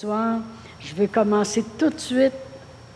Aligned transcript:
soir, 0.00 0.36
je 0.78 0.94
vais 0.94 1.08
commencer 1.08 1.64
tout 1.76 1.90
de 1.90 1.98
suite 1.98 2.32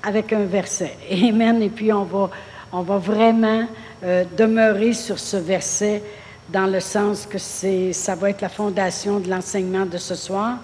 avec 0.04 0.33
un 0.33 0.45
verset. 0.45 0.97
Amen. 1.11 1.61
Et 1.61 1.69
puis 1.69 1.93
on 1.93 2.04
va, 2.04 2.31
on 2.72 2.83
va 2.83 2.99
vraiment 2.99 3.67
euh, 4.04 4.25
demeurer 4.37 4.93
sur 4.93 5.19
ce 5.19 5.37
verset 5.37 6.01
dans 6.49 6.67
le 6.67 6.79
sens 6.79 7.26
que 7.26 7.38
c'est, 7.38 7.93
ça 7.93 8.15
va 8.15 8.30
être 8.30 8.40
la 8.40 8.49
fondation 8.49 9.19
de 9.19 9.29
l'enseignement 9.29 9.85
de 9.85 9.99
ce 9.99 10.15
soir. 10.15 10.58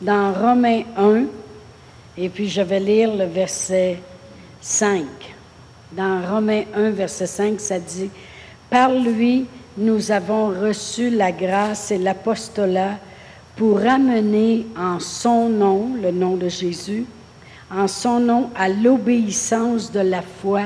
Dans 0.00 0.32
Romains 0.32 0.82
1, 0.96 1.26
et 2.18 2.28
puis 2.28 2.48
je 2.48 2.62
vais 2.62 2.80
lire 2.80 3.14
le 3.14 3.26
verset 3.26 4.00
5. 4.60 5.04
Dans 5.92 6.22
Romains 6.28 6.64
1, 6.74 6.90
verset 6.90 7.28
5, 7.28 7.60
ça 7.60 7.78
dit, 7.78 8.10
Par 8.68 8.90
lui, 8.90 9.46
nous 9.78 10.10
avons 10.10 10.48
reçu 10.48 11.10
la 11.10 11.30
grâce 11.30 11.92
et 11.92 11.98
l'apostolat 11.98 12.98
pour 13.56 13.78
amener 13.78 14.66
en 14.76 14.98
son 14.98 15.48
nom, 15.48 15.90
le 16.00 16.10
nom 16.10 16.36
de 16.36 16.48
Jésus, 16.48 17.06
en 17.70 17.86
son 17.86 18.20
nom 18.20 18.50
à 18.56 18.68
l'obéissance 18.68 19.92
de 19.92 20.00
la 20.00 20.22
foi 20.22 20.62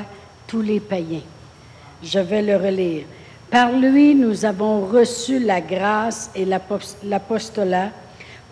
tous 0.47 0.63
les 0.63 0.81
païens. 0.81 1.23
Je 2.03 2.19
vais 2.19 2.43
le 2.43 2.57
relire. 2.57 3.05
Par 3.51 3.73
lui, 3.73 4.15
nous 4.15 4.45
avons 4.45 4.87
reçu 4.87 5.39
la 5.39 5.61
grâce 5.61 6.31
et 6.35 6.47
l'apostolat 7.05 7.91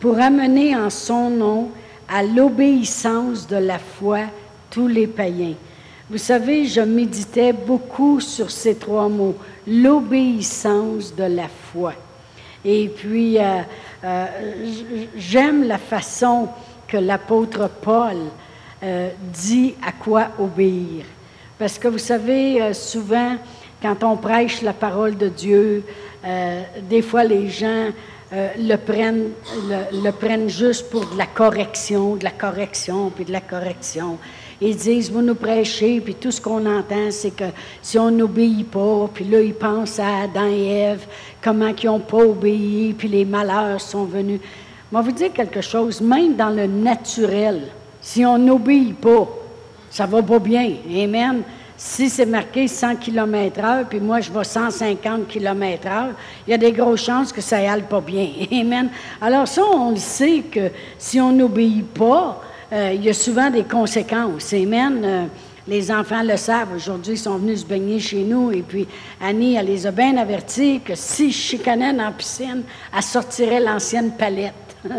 pour 0.01 0.19
amener 0.19 0.77
en 0.77 0.91
son 0.91 1.31
nom 1.31 1.71
à 2.09 2.23
l'obéissance 2.23 3.47
de 3.47 3.57
la 3.57 3.79
foi 3.79 4.21
tous 4.71 4.89
les 4.89 5.07
païens. 5.07 5.55
Vous 6.09 6.19
savez, 6.19 6.67
je 6.67 6.81
méditais 6.81 7.53
beaucoup 7.53 8.21
sur 8.21 8.51
ces 8.51 8.77
trois 8.77 9.09
mots, 9.09 9.35
l'obéissance 9.67 11.15
de 11.15 11.25
la 11.25 11.49
foi. 11.49 11.95
Et 12.65 12.89
puis, 12.89 13.39
euh, 13.39 13.63
euh, 14.05 14.27
j'aime 15.17 15.67
la 15.67 15.79
façon 15.79 16.49
que 16.87 16.97
l'apôtre 16.97 17.71
Paul 17.83 18.17
euh, 18.83 19.11
dit 19.33 19.75
à 19.85 19.93
quoi 19.93 20.29
obéir. 20.39 21.05
Parce 21.59 21.79
que 21.79 21.89
vous 21.89 21.99
savez, 21.99 22.75
souvent, 22.75 23.37
quand 23.81 24.05
on 24.05 24.17
prêche 24.17 24.61
la 24.63 24.75
parole 24.75 25.17
de 25.17 25.29
Dieu, 25.29 25.85
des 26.83 27.01
fois 27.01 27.25
les 27.25 27.49
gens 27.49 27.89
le, 28.31 28.77
prennent, 28.77 29.31
le, 29.71 30.11
prennent 30.11 30.51
juste 30.51 30.91
pour 30.91 31.07
de 31.07 31.17
la 31.17 31.25
correction, 31.25 32.17
de 32.17 32.25
la 32.25 32.31
correction, 32.31 33.09
puis 33.09 33.25
de 33.25 33.33
la 33.33 33.41
correction. 33.41 34.19
Ils 34.61 34.77
disent, 34.77 35.11
vous 35.11 35.21
nous 35.21 35.35
prêchez, 35.35 36.01
puis 36.01 36.15
tout 36.15 36.31
ce 36.31 36.41
qu'on 36.41 36.65
entend, 36.65 37.11
c'est 37.11 37.31
que 37.31 37.45
si 37.83 37.99
on 37.99 38.11
n'obéit 38.11 38.71
pas, 38.71 39.09
puis 39.13 39.25
là, 39.25 39.41
ils 39.41 39.55
pensent 39.55 39.99
à 39.99 40.23
Adam 40.23 40.49
et 40.49 40.69
Ève, 40.69 41.07
comment 41.43 41.73
ils 41.83 41.87
n'ont 41.87 42.01
pas 42.01 42.19
obéi, 42.19 42.95
puis 42.97 43.09
les 43.09 43.25
malheurs 43.25 43.81
sont 43.81 44.05
venus. 44.05 44.41
Moi, 44.91 45.03
vous 45.03 45.13
dire 45.13 45.33
quelque 45.33 45.61
chose, 45.61 46.01
même 46.01 46.37
dans 46.37 46.49
le 46.49 46.67
naturel, 46.67 47.69
si 48.01 48.25
on 48.25 48.39
n'obéit 48.39 48.97
pas, 48.97 49.29
ça 49.91 50.07
va 50.07 50.23
pas 50.23 50.39
bien. 50.39 50.75
Amen. 50.91 51.43
Si 51.77 52.09
c'est 52.09 52.25
marqué 52.25 52.67
100 52.69 52.97
km/h, 52.97 53.85
puis 53.85 54.01
moi 54.01 54.21
je 54.21 54.33
vais 54.33 54.45
150 54.45 55.29
km/h, 55.29 56.13
il 56.47 56.51
y 56.51 56.55
a 56.55 56.59
des 56.59 56.73
grosses 56.73 57.05
chances 57.05 57.33
que 57.33 57.43
ça 57.43 57.59
aille 57.59 57.83
pas 57.83 58.01
bien. 58.01 58.29
Amen. 58.53 58.89
Alors 59.21 59.47
ça, 59.47 59.63
on 59.63 59.91
le 59.91 59.97
sait 59.97 60.45
que 60.51 60.71
si 60.97 61.21
on 61.21 61.33
n'obéit 61.33 61.87
pas, 61.87 62.41
euh, 62.73 62.93
il 62.95 63.05
y 63.05 63.11
a 63.11 63.15
souvent 63.15 63.51
des 63.51 63.65
conséquences. 63.65 64.53
Amen. 64.53 65.01
Euh, 65.05 65.25
les 65.69 65.91
enfants 65.91 66.23
le 66.23 66.37
savent. 66.37 66.75
Aujourd'hui, 66.75 67.15
ils 67.15 67.19
sont 67.19 67.37
venus 67.39 67.61
se 67.61 67.67
baigner 67.67 67.99
chez 67.99 68.23
nous. 68.23 68.53
Et 68.53 68.63
puis, 68.63 68.87
Annie, 69.21 69.55
elle 69.55 69.67
les 69.67 69.87
a 69.87 69.91
bien 69.91 70.17
avertis 70.17 70.81
que 70.81 70.95
si 70.95 71.31
je 71.31 71.37
chicanais 71.37 72.01
en 72.01 72.13
piscine, 72.13 72.63
elle 72.95 73.03
sortirait 73.03 73.61
l'ancienne 73.61 74.13
palette. 74.13 74.77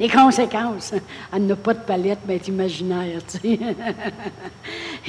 les 0.00 0.08
conséquences. 0.08 0.94
Elle 1.32 1.46
n'a 1.46 1.56
pas 1.56 1.74
de 1.74 1.80
palette, 1.80 2.20
mais 2.26 2.36
est 2.36 2.48
imaginaire, 2.48 3.20
tu 3.30 3.38
sais. 3.38 3.58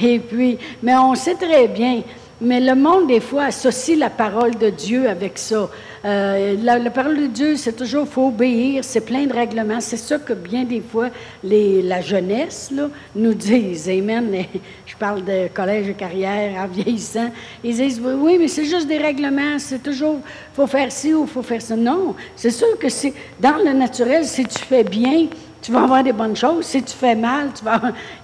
Et 0.00 0.18
puis, 0.18 0.58
mais 0.82 0.96
on 0.96 1.14
sait 1.14 1.34
très 1.34 1.68
bien, 1.68 2.02
mais 2.40 2.60
le 2.60 2.74
monde, 2.74 3.06
des 3.08 3.20
fois, 3.20 3.44
associe 3.44 3.98
la 3.98 4.10
parole 4.10 4.56
de 4.56 4.68
Dieu 4.68 5.08
avec 5.08 5.38
ça. 5.38 5.70
Euh, 6.04 6.56
la, 6.62 6.90
parole 6.90 7.16
de 7.16 7.26
Dieu, 7.26 7.56
c'est 7.56 7.74
toujours, 7.74 8.06
faut 8.06 8.28
obéir, 8.28 8.84
c'est 8.84 9.00
plein 9.00 9.24
de 9.24 9.32
règlements. 9.32 9.80
C'est 9.80 9.96
ça 9.96 10.18
que 10.18 10.34
bien 10.34 10.64
des 10.64 10.82
fois, 10.82 11.08
les, 11.42 11.80
la 11.80 12.00
jeunesse 12.00 12.70
là, 12.70 12.88
nous 13.14 13.32
disent. 13.32 13.88
Amen. 13.88 14.44
Je 14.86 14.94
parle 14.96 15.24
de 15.24 15.48
collège 15.48 15.88
de 15.88 15.92
carrière 15.92 16.62
en 16.62 16.66
vieillissant. 16.66 17.30
Ils 17.64 17.74
disent, 17.74 18.00
oui, 18.04 18.36
mais 18.38 18.48
c'est 18.48 18.66
juste 18.66 18.86
des 18.86 18.98
règlements, 18.98 19.58
c'est 19.58 19.82
toujours, 19.82 20.20
faut 20.54 20.66
faire 20.66 20.92
ci 20.92 21.14
ou 21.14 21.26
faut 21.26 21.42
faire 21.42 21.62
ça. 21.62 21.74
Non, 21.74 22.14
c'est 22.36 22.50
sûr 22.50 22.78
que 22.78 22.88
c'est 22.88 23.14
dans 23.40 23.56
le 23.56 23.72
naturel, 23.72 24.24
si 24.24 24.44
tu 24.44 24.58
fais 24.58 24.84
bien, 24.84 25.26
tu 25.66 25.72
vas 25.72 25.82
avoir 25.82 26.04
des 26.04 26.12
bonnes 26.12 26.36
choses. 26.36 26.64
Si 26.64 26.80
tu 26.80 26.94
fais 26.94 27.16
mal, 27.16 27.48
tu 27.52 27.64
vas, 27.64 27.80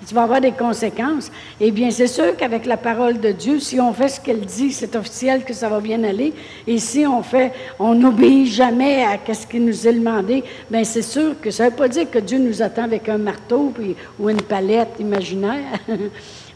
tu 0.07 0.15
vas 0.15 0.23
avoir 0.23 0.41
des 0.41 0.53
conséquences. 0.53 1.29
Eh 1.61 1.73
bien, 1.73 1.91
c'est 1.91 2.07
sûr 2.07 2.37
qu'avec 2.37 2.67
la 2.67 2.77
parole 2.77 3.19
de 3.19 3.33
Dieu, 3.33 3.59
si 3.59 3.81
on 3.81 3.93
fait 3.93 4.07
ce 4.07 4.21
qu'elle 4.21 4.43
dit, 4.43 4.71
c'est 4.71 4.95
officiel 4.95 5.43
que 5.43 5.53
ça 5.53 5.69
va 5.69 5.81
bien 5.81 6.05
aller. 6.05 6.33
Et 6.69 6.79
si 6.79 7.05
on 7.05 7.21
fait, 7.25 7.53
on 7.81 7.97
n'obéit 7.97 8.47
jamais 8.47 9.05
à 9.05 9.35
ce 9.35 9.45
qu'il 9.45 9.65
nous 9.65 9.89
est 9.89 9.93
demandé, 9.93 10.45
bien, 10.71 10.85
c'est 10.85 11.03
sûr 11.03 11.35
que 11.41 11.51
ça 11.51 11.65
ne 11.65 11.71
veut 11.71 11.75
pas 11.75 11.89
dire 11.89 12.09
que 12.09 12.21
Dieu 12.21 12.39
nous 12.39 12.63
attend 12.63 12.85
avec 12.85 13.09
un 13.09 13.19
marteau 13.19 13.75
ou 14.21 14.31
une 14.31 14.43
palette 14.43 15.01
imaginaire. 15.01 15.81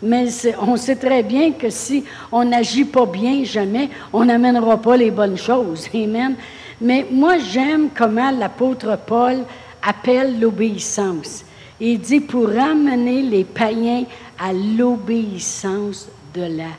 Mais 0.02 0.26
on 0.60 0.76
sait 0.76 0.94
très 0.94 1.24
bien 1.24 1.50
que 1.50 1.68
si 1.68 2.04
on 2.30 2.44
n'agit 2.44 2.84
pas 2.84 3.06
bien 3.06 3.42
jamais, 3.42 3.90
on 4.12 4.24
n'amènera 4.24 4.76
pas 4.76 4.96
les 4.96 5.10
bonnes 5.10 5.38
choses. 5.38 5.88
Amen. 5.94 6.36
Mais 6.80 7.06
moi, 7.10 7.38
j'aime 7.38 7.88
comment 7.92 8.30
l'apôtre 8.30 8.96
Paul 9.04 9.38
appelle 9.86 10.40
l'obéissance. 10.40 11.44
Il 11.80 12.00
dit 12.00 12.20
pour 12.20 12.48
ramener 12.48 13.22
les 13.22 13.44
païens 13.44 14.04
à 14.38 14.52
l'obéissance 14.52 16.08
de 16.34 16.42
la 16.42 16.70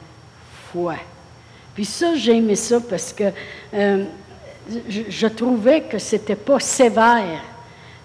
foi. 0.71 0.95
Puis 1.73 1.85
ça, 1.85 2.15
j'aimais 2.15 2.55
ça 2.55 2.79
parce 2.79 3.13
que 3.13 3.25
euh, 3.73 4.03
je, 4.89 5.27
trouvais 5.27 5.81
que 5.81 5.99
c'était 5.99 6.35
pas 6.35 6.59
sévère. 6.59 7.43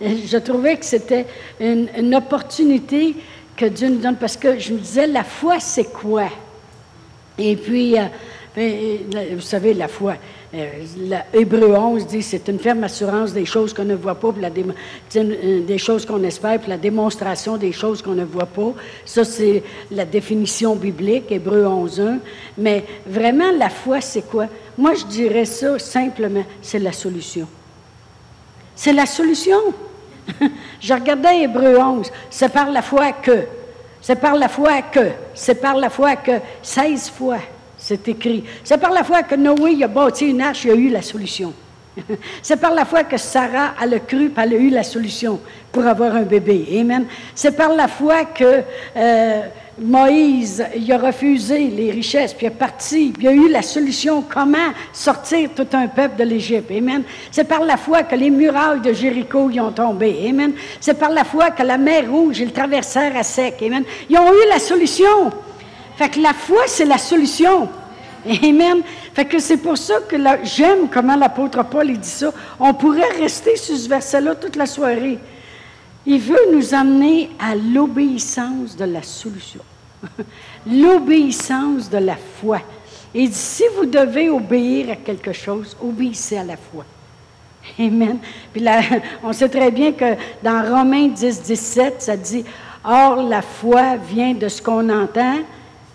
Je 0.00 0.36
trouvais 0.38 0.76
que 0.76 0.84
c'était 0.84 1.26
une, 1.58 2.14
opportunité 2.14 3.16
que 3.56 3.66
Dieu 3.66 3.88
nous 3.88 4.00
donne 4.00 4.16
parce 4.16 4.36
que 4.36 4.58
je 4.58 4.72
me 4.72 4.78
disais, 4.78 5.06
la 5.06 5.24
foi, 5.24 5.58
c'est 5.60 5.92
quoi? 5.92 6.28
Et 7.38 7.56
puis, 7.56 7.98
euh, 7.98 8.04
ben, 8.54 8.98
vous 9.34 9.40
savez, 9.40 9.72
la 9.72 9.88
foi. 9.88 10.14
Euh, 10.54 10.68
Hébreu 11.32 11.74
11 11.74 12.06
dit 12.06 12.22
c'est 12.22 12.46
une 12.48 12.58
ferme 12.58 12.84
assurance 12.84 13.32
des 13.32 13.46
choses 13.46 13.72
qu'on 13.72 13.84
ne 13.84 13.94
voit 13.94 14.14
pas, 14.14 14.34
euh, 14.36 15.60
des 15.60 15.78
choses 15.78 16.04
qu'on 16.04 16.22
espère, 16.22 16.58
puis 16.58 16.68
la 16.68 16.76
démonstration 16.76 17.56
des 17.56 17.72
choses 17.72 18.02
qu'on 18.02 18.14
ne 18.14 18.24
voit 18.24 18.46
pas. 18.46 18.74
Ça, 19.06 19.24
c'est 19.24 19.62
la 19.90 20.04
définition 20.04 20.76
biblique, 20.76 21.32
Hébreu 21.32 21.64
11.1. 21.64 22.18
Mais 22.58 22.84
vraiment, 23.06 23.50
la 23.56 23.70
foi, 23.70 24.02
c'est 24.02 24.28
quoi? 24.28 24.46
Moi, 24.76 24.92
je 24.94 25.06
dirais 25.06 25.46
ça 25.46 25.78
simplement, 25.78 26.44
c'est 26.60 26.78
la 26.78 26.92
solution. 26.92 27.48
C'est 28.74 28.92
la 28.92 29.06
solution. 29.06 29.60
je 30.80 30.92
regardais 30.92 31.44
Hébreu 31.44 31.78
11. 31.78 32.10
C'est 32.28 32.52
par 32.52 32.70
la 32.70 32.82
foi 32.82 33.12
que. 33.12 33.44
C'est 34.02 34.20
par 34.20 34.34
la 34.34 34.48
foi 34.48 34.82
que. 34.82 35.08
C'est 35.32 35.54
par 35.54 35.76
la 35.76 35.88
foi 35.88 36.16
que. 36.16 36.32
16 36.62 37.08
fois. 37.08 37.38
C'est 37.84 38.06
écrit. 38.06 38.44
C'est 38.62 38.78
par 38.78 38.92
la 38.92 39.02
foi 39.02 39.24
que 39.24 39.34
Noé 39.34 39.82
a 39.82 39.88
bâti 39.88 40.26
une 40.30 40.40
arche, 40.40 40.64
il 40.66 40.70
a 40.70 40.74
eu 40.74 40.88
la 40.88 41.02
solution. 41.02 41.52
C'est 42.42 42.60
par 42.60 42.72
la 42.72 42.84
foi 42.84 43.02
que 43.02 43.16
Sarah 43.16 43.74
a 43.78 43.86
le 43.86 43.98
cru, 43.98 44.30
puis 44.30 44.44
elle 44.44 44.54
a 44.54 44.56
eu 44.56 44.70
la 44.70 44.84
solution 44.84 45.40
pour 45.72 45.84
avoir 45.84 46.14
un 46.14 46.22
bébé. 46.22 46.64
Amen. 46.78 47.06
C'est 47.34 47.56
par 47.56 47.74
la 47.74 47.88
foi 47.88 48.26
que 48.26 48.62
euh, 48.96 49.40
Moïse 49.80 50.64
il 50.76 50.92
a 50.92 50.96
refusé 50.96 51.58
les 51.66 51.90
richesses, 51.90 52.34
puis 52.34 52.46
est 52.46 52.50
parti, 52.50 53.12
puis 53.12 53.24
il 53.24 53.28
a 53.28 53.32
eu 53.32 53.48
la 53.48 53.62
solution 53.62 54.22
comment 54.22 54.72
sortir 54.92 55.50
tout 55.56 55.66
un 55.72 55.88
peuple 55.88 56.20
de 56.20 56.24
l'Égypte? 56.24 56.70
Amen. 56.70 57.02
C'est 57.32 57.48
par 57.48 57.64
la 57.64 57.76
foi 57.76 58.04
que 58.04 58.14
les 58.14 58.30
murailles 58.30 58.80
de 58.80 58.92
Jéricho 58.92 59.50
y 59.50 59.58
ont 59.58 59.72
tombé. 59.72 60.24
Amen. 60.28 60.52
C'est 60.80 60.94
par 60.94 61.10
la 61.10 61.24
foi 61.24 61.50
que 61.50 61.64
la 61.64 61.78
mer 61.78 62.08
Rouge, 62.08 62.38
ils 62.38 62.52
traversèrent 62.52 63.16
à 63.16 63.24
sec. 63.24 63.56
Amen. 63.60 63.82
Ils 64.08 64.16
ont 64.16 64.32
eu 64.32 64.48
la 64.48 64.60
solution. 64.60 65.32
Fait 65.96 66.08
que 66.08 66.20
la 66.20 66.32
foi, 66.32 66.62
c'est 66.66 66.84
la 66.84 66.98
solution. 66.98 67.68
Amen. 68.26 68.82
Fait 69.14 69.24
que 69.24 69.38
c'est 69.38 69.56
pour 69.56 69.76
ça 69.76 69.94
que 70.08 70.16
j'aime 70.44 70.88
comment 70.88 71.16
l'apôtre 71.16 71.62
Paul 71.64 71.92
dit 71.92 72.08
ça. 72.08 72.32
On 72.58 72.72
pourrait 72.72 73.10
rester 73.18 73.56
sur 73.56 73.76
ce 73.76 73.88
verset-là 73.88 74.34
toute 74.36 74.56
la 74.56 74.66
soirée. 74.66 75.18
Il 76.06 76.20
veut 76.20 76.52
nous 76.52 76.74
amener 76.74 77.30
à 77.38 77.54
l'obéissance 77.54 78.76
de 78.76 78.84
la 78.84 79.02
solution. 79.02 79.60
l'obéissance 80.66 81.90
de 81.90 81.98
la 81.98 82.16
foi. 82.40 82.60
Il 83.14 83.28
dit, 83.28 83.36
si 83.36 83.64
vous 83.76 83.86
devez 83.86 84.30
obéir 84.30 84.90
à 84.90 84.96
quelque 84.96 85.32
chose, 85.32 85.76
obéissez 85.82 86.38
à 86.38 86.44
la 86.44 86.56
foi. 86.56 86.84
Amen. 87.78 88.18
Puis 88.52 88.62
là, 88.62 88.80
on 89.22 89.32
sait 89.32 89.48
très 89.48 89.70
bien 89.70 89.92
que 89.92 90.16
dans 90.42 90.62
Romains 90.62 91.08
10, 91.08 91.42
17, 91.42 92.02
ça 92.02 92.16
dit, 92.16 92.44
Or, 92.84 93.22
la 93.22 93.42
foi 93.42 93.96
vient 93.96 94.34
de 94.34 94.48
ce 94.48 94.60
qu'on 94.60 94.88
entend, 94.88 95.36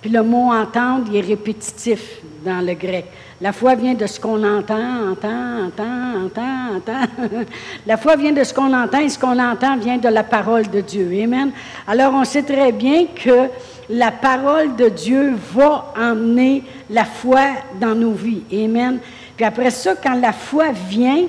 Puis 0.02 0.10
le 0.10 0.22
mot 0.22 0.52
entendre, 0.52 1.08
il 1.10 1.18
est 1.18 1.22
répétitif 1.22 2.22
dans 2.46 2.66
le 2.66 2.74
grec. 2.74 3.06
La 3.42 3.52
foi 3.52 3.76
vient 3.76 3.94
de 3.94 4.08
ce 4.08 4.20
qu'on 4.20 4.44
entend, 4.44 5.12
entend, 5.12 5.66
entend, 5.68 6.26
entend, 6.26 6.76
entend. 6.78 7.02
la 7.86 7.98
foi 7.98 8.16
vient 8.16 8.32
de 8.32 8.44
ce 8.44 8.54
qu'on 8.54 8.74
entend 8.74 9.00
et 9.00 9.10
ce 9.10 9.20
qu'on 9.20 9.38
entend 9.40 9.78
vient 9.78 9.98
de 9.98 10.10
la 10.10 10.24
parole 10.24 10.70
de 10.70 10.82
Dieu. 10.82 11.08
Amen. 11.24 11.52
Alors 11.88 12.14
on 12.14 12.24
sait 12.24 12.44
très 12.44 12.72
bien 12.72 13.06
que 13.06 13.50
la 13.90 14.12
parole 14.12 14.76
de 14.76 14.90
Dieu 14.90 15.36
va 15.54 15.94
emmener 15.98 16.64
la 16.90 17.06
foi 17.06 17.46
dans 17.80 17.96
nos 17.96 18.14
vies. 18.14 18.44
Amen. 18.52 19.00
Puis 19.36 19.46
après 19.46 19.70
ça, 19.70 19.96
quand 19.96 20.20
la 20.20 20.34
foi 20.34 20.72
vient, 20.72 21.26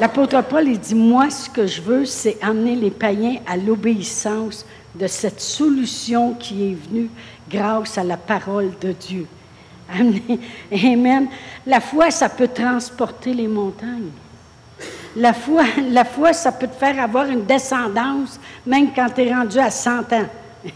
l'apôtre 0.00 0.42
Paul, 0.42 0.66
il 0.66 0.78
dit, 0.78 0.94
moi, 0.96 1.30
ce 1.30 1.48
que 1.48 1.66
je 1.66 1.80
veux, 1.80 2.04
c'est 2.04 2.38
amener 2.42 2.74
les 2.74 2.90
païens 2.90 3.36
à 3.46 3.56
l'obéissance 3.56 4.66
de 4.94 5.06
cette 5.06 5.40
solution 5.40 6.34
qui 6.34 6.64
est 6.64 6.76
venue 6.88 7.08
grâce 7.50 7.98
à 7.98 8.04
la 8.04 8.16
parole 8.16 8.72
de 8.80 8.92
Dieu. 8.92 9.26
Amen. 10.72 11.28
La 11.66 11.80
foi, 11.80 12.10
ça 12.10 12.28
peut 12.28 12.48
transporter 12.48 13.34
les 13.34 13.48
montagnes. 13.48 14.10
La 15.16 15.32
foi, 15.32 15.64
la 15.90 16.04
foi, 16.04 16.32
ça 16.32 16.52
peut 16.52 16.68
te 16.68 16.76
faire 16.76 17.02
avoir 17.02 17.26
une 17.26 17.44
descendance, 17.44 18.38
même 18.64 18.90
quand 18.94 19.08
tu 19.12 19.22
es 19.22 19.34
rendu 19.34 19.58
à 19.58 19.70
100 19.70 20.12
ans. 20.12 20.26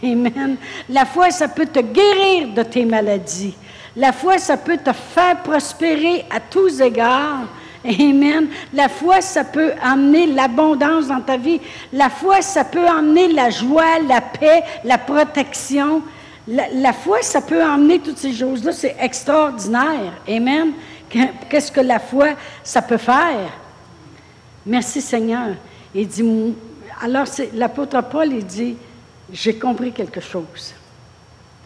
Amen. 0.03 0.57
La 0.89 1.05
foi, 1.05 1.31
ça 1.31 1.47
peut 1.47 1.65
te 1.65 1.79
guérir 1.79 2.53
de 2.53 2.63
tes 2.63 2.85
maladies. 2.85 3.55
La 3.95 4.11
foi, 4.11 4.37
ça 4.37 4.57
peut 4.57 4.77
te 4.77 4.91
faire 4.91 5.41
prospérer 5.41 6.25
à 6.29 6.41
tous 6.41 6.81
égards. 6.81 7.47
Amen. 7.87 8.47
La 8.73 8.89
foi, 8.89 9.21
ça 9.21 9.43
peut 9.43 9.71
amener 9.81 10.27
l'abondance 10.27 11.07
dans 11.07 11.21
ta 11.21 11.37
vie. 11.37 11.61
La 11.93 12.09
foi, 12.09 12.41
ça 12.41 12.65
peut 12.65 12.87
amener 12.87 13.29
la 13.29 13.49
joie, 13.49 13.99
la 14.07 14.19
paix, 14.19 14.63
la 14.83 14.97
protection. 14.97 16.01
La, 16.47 16.93
foi, 16.93 17.21
ça 17.21 17.41
peut 17.41 17.63
amener 17.63 17.99
toutes 17.99 18.17
ces 18.17 18.33
choses-là. 18.33 18.71
C'est 18.71 18.95
extraordinaire. 18.99 20.13
Amen. 20.27 20.73
Qu'est-ce 21.49 21.71
que 21.71 21.81
la 21.81 21.99
foi, 21.99 22.29
ça 22.63 22.81
peut 22.81 22.97
faire? 22.97 23.51
Merci 24.65 25.01
Seigneur. 25.01 25.55
Il 25.93 26.07
dit, 26.07 26.23
alors 27.01 27.25
l'apôtre 27.53 28.01
Paul, 28.03 28.31
il 28.31 28.45
dit, 28.45 28.75
j'ai 29.31 29.55
compris 29.55 29.91
quelque 29.91 30.21
chose. 30.21 30.73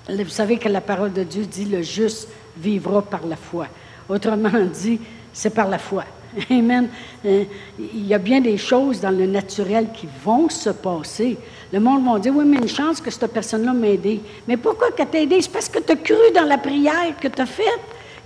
Vous 0.07 0.29
savez 0.29 0.57
que 0.57 0.69
la 0.69 0.81
parole 0.81 1.13
de 1.13 1.23
Dieu 1.23 1.45
dit, 1.45 1.65
le 1.65 1.81
juste 1.81 2.29
vivra 2.57 3.01
par 3.01 3.25
la 3.25 3.35
foi. 3.35 3.67
Autrement 4.07 4.49
dit, 4.65 4.99
c'est 5.33 5.53
par 5.53 5.67
la 5.67 5.77
foi. 5.77 6.05
Amen. 6.49 6.89
Euh, 7.25 7.43
il 7.79 8.07
y 8.07 8.13
a 8.13 8.17
bien 8.17 8.41
des 8.41 8.57
choses 8.57 9.01
dans 9.01 9.11
le 9.11 9.25
naturel 9.25 9.87
qui 9.93 10.07
vont 10.23 10.49
se 10.49 10.69
passer. 10.69 11.37
Le 11.71 11.79
monde 11.79 12.03
va 12.03 12.19
dire, 12.19 12.33
oui, 12.35 12.45
mais 12.45 12.57
une 12.57 12.67
chance 12.67 12.99
que 12.99 13.11
cette 13.11 13.31
personne-là 13.31 13.73
m'a 13.73 13.87
aidé. 13.87 14.21
Mais 14.47 14.57
pourquoi 14.57 14.91
qu'elle 14.91 15.07
t'a 15.07 15.19
aidé? 15.19 15.41
C'est 15.41 15.51
parce 15.51 15.69
que 15.69 15.79
tu 15.79 15.91
as 15.91 15.95
cru 15.95 16.31
dans 16.33 16.45
la 16.45 16.57
prière 16.57 17.15
que 17.21 17.27
tu 17.27 17.41
as 17.41 17.45
faite 17.45 17.79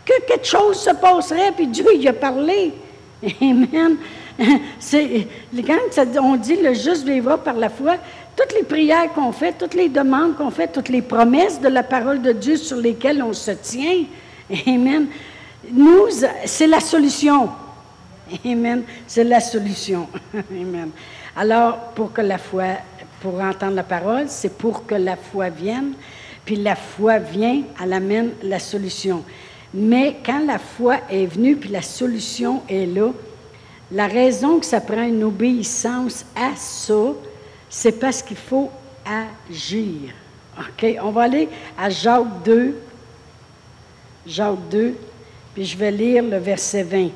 que 0.06 0.22
quelque 0.28 0.46
chose 0.46 0.78
se 0.80 0.92
passerait, 0.92 1.52
puis 1.56 1.68
Dieu 1.68 1.86
y 1.96 2.08
a 2.08 2.14
parlé. 2.14 2.74
Amen. 3.42 3.98
Quand 4.38 6.22
on 6.22 6.36
dit 6.36 6.56
le 6.56 6.74
juste 6.74 7.06
vivra 7.06 7.38
par 7.38 7.56
la 7.56 7.70
foi, 7.70 7.98
toutes 8.36 8.54
les 8.54 8.64
prières 8.64 9.14
qu'on 9.14 9.32
fait, 9.32 9.54
toutes 9.54 9.76
les 9.76 9.90
demandes 9.90 10.36
qu'on 10.36 10.50
fait, 10.50 10.68
toutes 10.68 10.90
les 10.90 11.02
promesses 11.02 11.62
de 11.62 11.68
la 11.68 11.84
parole 11.84 12.22
de 12.22 12.32
Dieu 12.32 12.58
sur 12.58 12.78
lesquelles 12.78 13.22
on 13.22 13.34
se 13.34 13.52
tient, 13.52 14.04
Amen, 14.68 15.08
nous, 15.72 16.08
c'est 16.46 16.68
la 16.68 16.80
solution. 16.80 17.50
Amen, 18.46 18.84
c'est 19.08 19.24
la 19.24 19.40
solution. 19.40 20.08
Amen. 20.52 20.90
Alors, 21.36 21.78
pour 21.96 22.12
que 22.12 22.22
la 22.22 22.38
foi, 22.38 22.64
pour 23.24 23.40
entendre 23.40 23.76
la 23.76 23.84
parole, 23.84 24.26
c'est 24.28 24.58
pour 24.58 24.86
que 24.86 24.96
la 24.96 25.16
foi 25.16 25.48
vienne, 25.48 25.94
puis 26.44 26.58
la 26.58 26.76
foi 26.76 27.20
vient, 27.20 27.62
elle 27.82 27.94
amène 27.94 28.32
la 28.44 28.60
solution. 28.60 29.24
Mais 29.74 30.18
quand 30.26 30.46
la 30.46 30.60
foi 30.60 30.98
est 31.10 31.26
venue, 31.26 31.56
puis 31.56 31.70
la 31.70 31.82
solution 31.82 32.62
est 32.68 32.86
là, 32.86 33.12
la 33.94 34.08
raison 34.08 34.60
que 34.60 34.66
ça 34.66 34.82
prend 34.82 35.04
une 35.04 35.24
obéissance 35.24 36.26
à 36.36 36.54
ça, 36.58 37.14
c'est 37.70 37.94
parce 37.94 38.22
qu'il 38.22 38.36
faut 38.36 38.70
agir. 39.06 40.14
OK? 40.60 40.86
On 41.02 41.12
va 41.12 41.22
aller 41.22 41.48
à 41.80 41.90
Jacques 41.90 42.44
2. 42.44 42.78
Jacques 44.28 44.70
2, 44.70 44.96
puis 45.54 45.64
je 45.64 45.78
vais 45.78 45.92
lire 45.92 46.24
le 46.24 46.38
verset 46.38 46.84
20. 46.84 47.08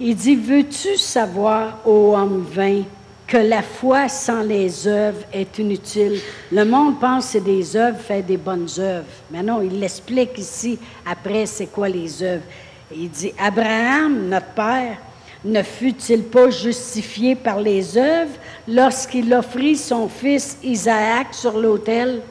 Il 0.00 0.16
dit, 0.16 0.34
veux-tu 0.34 0.96
savoir, 0.96 1.78
ô 1.86 2.16
homme 2.16 2.44
vain, 2.50 2.82
que 3.28 3.36
la 3.36 3.60
foi 3.60 4.08
sans 4.08 4.40
les 4.40 4.88
œuvres 4.88 5.20
est 5.34 5.58
inutile. 5.58 6.18
Le 6.50 6.64
monde 6.64 6.98
pense 6.98 7.26
que 7.26 7.32
c'est 7.32 7.44
des 7.44 7.76
œuvres, 7.76 7.98
fait 7.98 8.22
des 8.22 8.38
bonnes 8.38 8.68
œuvres. 8.78 9.04
Mais 9.30 9.42
non, 9.42 9.60
il 9.60 9.78
l'explique 9.78 10.38
ici, 10.38 10.78
après, 11.06 11.44
c'est 11.44 11.66
quoi 11.66 11.90
les 11.90 12.22
œuvres. 12.22 12.44
Il 12.90 13.10
dit, 13.10 13.34
Abraham, 13.38 14.28
notre 14.30 14.46
père, 14.46 14.96
ne 15.44 15.62
fut-il 15.62 16.24
pas 16.24 16.48
justifié 16.48 17.34
par 17.34 17.60
les 17.60 17.98
œuvres 17.98 18.32
lorsqu'il 18.66 19.32
offrit 19.34 19.76
son 19.76 20.08
fils 20.08 20.56
Isaac 20.62 21.28
sur 21.32 21.58
l'autel? 21.58 22.22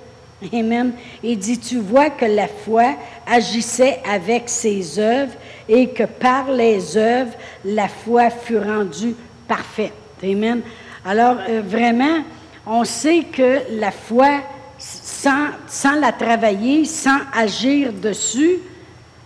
Amen. 0.52 0.94
Il 1.24 1.38
dit, 1.38 1.60
tu 1.60 1.78
vois 1.78 2.10
que 2.10 2.26
la 2.26 2.48
foi 2.48 2.96
agissait 3.28 4.02
avec 4.10 4.50
ses 4.50 4.98
œuvres 4.98 5.34
et 5.70 5.90
que 5.90 6.04
par 6.04 6.52
les 6.52 6.98
œuvres, 6.98 7.34
la 7.64 7.88
foi 7.88 8.32
fut 8.32 8.58
rendue 8.58 9.16
parfaite. 9.48 9.94
Amen. 10.24 10.62
Alors, 11.10 11.38
euh, 11.48 11.62
vraiment, 11.66 12.22
on 12.66 12.84
sait 12.84 13.24
que 13.32 13.62
la 13.80 13.92
foi, 13.92 14.42
sans, 14.78 15.96
la 16.02 16.12
travailler, 16.12 16.84
sans 16.84 17.20
agir 17.34 17.94
dessus, 17.94 18.58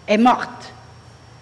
est 0.07 0.19
morte. 0.19 0.71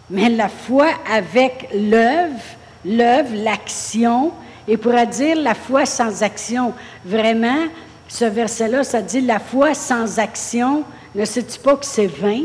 Mais 0.10 0.30
la 0.30 0.48
foi 0.48 0.88
avec 1.12 1.68
l'œuvre, 1.74 2.40
l'œuvre, 2.86 3.36
l'action, 3.36 4.32
et 4.66 4.78
pourrait 4.78 5.08
dire 5.08 5.36
la 5.36 5.56
foi 5.56 5.86
sans 5.86 6.24
action. 6.24 6.72
Vraiment, 7.04 7.66
ce 8.08 8.24
verset-là, 8.24 8.86
ça 8.86 9.02
dit 9.02 9.20
la 9.20 9.40
foi 9.40 9.74
sans 9.74 10.20
action, 10.20 10.86
ne 11.16 11.26
sais-tu 11.26 11.60
pas 11.60 11.76
que 11.76 11.86
c'est 11.86 12.08
vain? 12.08 12.44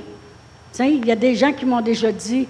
Il 0.80 1.06
y 1.06 1.12
a 1.12 1.16
des 1.16 1.36
gens 1.36 1.52
qui 1.52 1.64
m'ont 1.64 1.80
déjà 1.80 2.10
dit, 2.10 2.48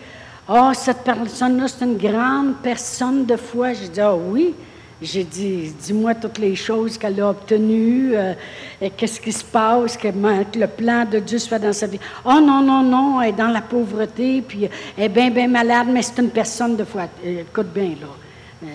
oh, 0.49 0.71
cette 0.73 1.05
personne-là, 1.05 1.67
c'est 1.69 1.85
une 1.85 1.99
grande 1.99 2.55
personne 2.63 3.27
de 3.27 3.37
foi. 3.37 3.75
J'ai 3.75 3.89
dit, 3.89 4.01
ah 4.01 4.15
oui, 4.15 4.55
j'ai 5.03 5.25
dit, 5.25 5.73
dis-moi 5.81 6.15
toutes 6.15 6.39
les 6.39 6.55
choses 6.55 6.97
qu'elle 6.97 7.21
a 7.21 7.31
obtenues, 7.31 8.13
euh, 8.15 8.35
qu'est-ce 8.97 9.21
qui 9.21 9.33
se 9.33 9.45
passe, 9.45 9.97
que, 9.97 10.09
le 10.09 10.67
plan 10.67 11.05
de 11.05 11.19
Dieu 11.19 11.39
se 11.39 11.49
fait 11.49 11.59
dans 11.59 11.73
sa 11.73 11.87
vie. 11.87 11.99
Oh 12.25 12.41
non, 12.41 12.63
non, 12.63 12.83
non, 12.83 13.21
elle 13.21 13.31
est 13.31 13.33
dans 13.33 13.49
la 13.49 13.61
pauvreté, 13.61 14.43
puis 14.43 14.69
elle 14.97 15.05
est 15.05 15.09
bien, 15.09 15.31
bien 15.31 15.49
malade, 15.49 15.89
mais 15.91 16.03
c'est 16.03 16.21
une 16.23 16.31
personne 16.31 16.77
de 16.77 16.85
foi. 16.85 17.03
Euh, 17.25 17.41
écoute 17.41 17.73
bien, 17.75 17.91
là. 18.01 18.07
Euh, 18.63 18.67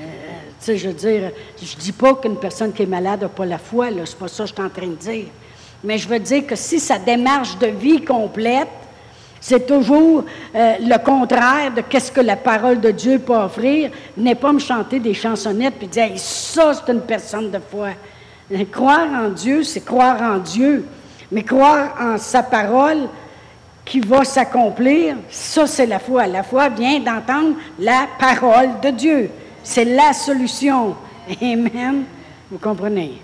tu 0.59 0.65
sais, 0.65 0.77
je 0.77 0.89
veux 0.89 0.93
dire, 0.93 1.31
je 1.61 1.75
dis 1.77 1.93
pas 1.93 2.13
qu'une 2.15 2.35
personne 2.35 2.73
qui 2.73 2.83
est 2.83 2.87
malade 2.87 3.21
n'a 3.21 3.29
pas 3.29 3.45
la 3.45 3.57
foi, 3.57 3.89
là, 3.89 4.01
c'est 4.05 4.19
pas 4.19 4.27
ça 4.27 4.43
que 4.43 4.49
je 4.49 4.53
suis 4.53 4.63
en 4.63 4.69
train 4.69 4.87
de 4.87 4.95
dire. 4.95 5.25
Mais 5.83 5.97
je 5.97 6.07
veux 6.07 6.19
dire 6.19 6.45
que 6.45 6.55
si 6.55 6.79
sa 6.79 6.99
démarche 6.99 7.57
de 7.57 7.67
vie 7.67 8.03
complète, 8.03 8.67
c'est 9.41 9.65
toujours 9.65 10.25
euh, 10.55 10.73
le 10.81 10.97
contraire 11.03 11.73
de 11.75 11.81
qu'est-ce 11.81 12.11
que 12.11 12.21
la 12.21 12.35
parole 12.35 12.79
de 12.79 12.91
Dieu 12.91 13.19
peut 13.19 13.35
offrir. 13.35 13.91
N'est 14.17 14.35
pas 14.35 14.51
me 14.51 14.59
chanter 14.59 14.99
des 14.99 15.13
chansonnettes 15.13 15.75
puis 15.77 15.87
dire 15.87 16.11
ça 16.15 16.73
c'est 16.73 16.91
une 16.91 17.01
personne 17.01 17.49
de 17.49 17.59
foi. 17.59 17.89
Euh, 18.51 18.65
croire 18.71 19.07
en 19.13 19.29
Dieu, 19.29 19.63
c'est 19.63 19.85
croire 19.85 20.21
en 20.21 20.37
Dieu, 20.39 20.85
mais 21.31 21.43
croire 21.43 21.95
en 21.99 22.17
sa 22.17 22.43
parole 22.43 23.07
qui 23.85 24.01
va 24.01 24.23
s'accomplir, 24.23 25.15
ça 25.29 25.65
c'est 25.65 25.85
la 25.85 25.99
foi. 25.99 26.27
La 26.27 26.43
foi 26.43 26.69
vient 26.69 26.99
d'entendre 26.99 27.55
la 27.79 28.07
parole 28.19 28.79
de 28.83 28.89
Dieu. 28.89 29.31
C'est 29.63 29.85
la 29.85 30.13
solution. 30.13 30.95
Amen. 31.41 32.03
Vous 32.51 32.57
comprenez? 32.57 33.21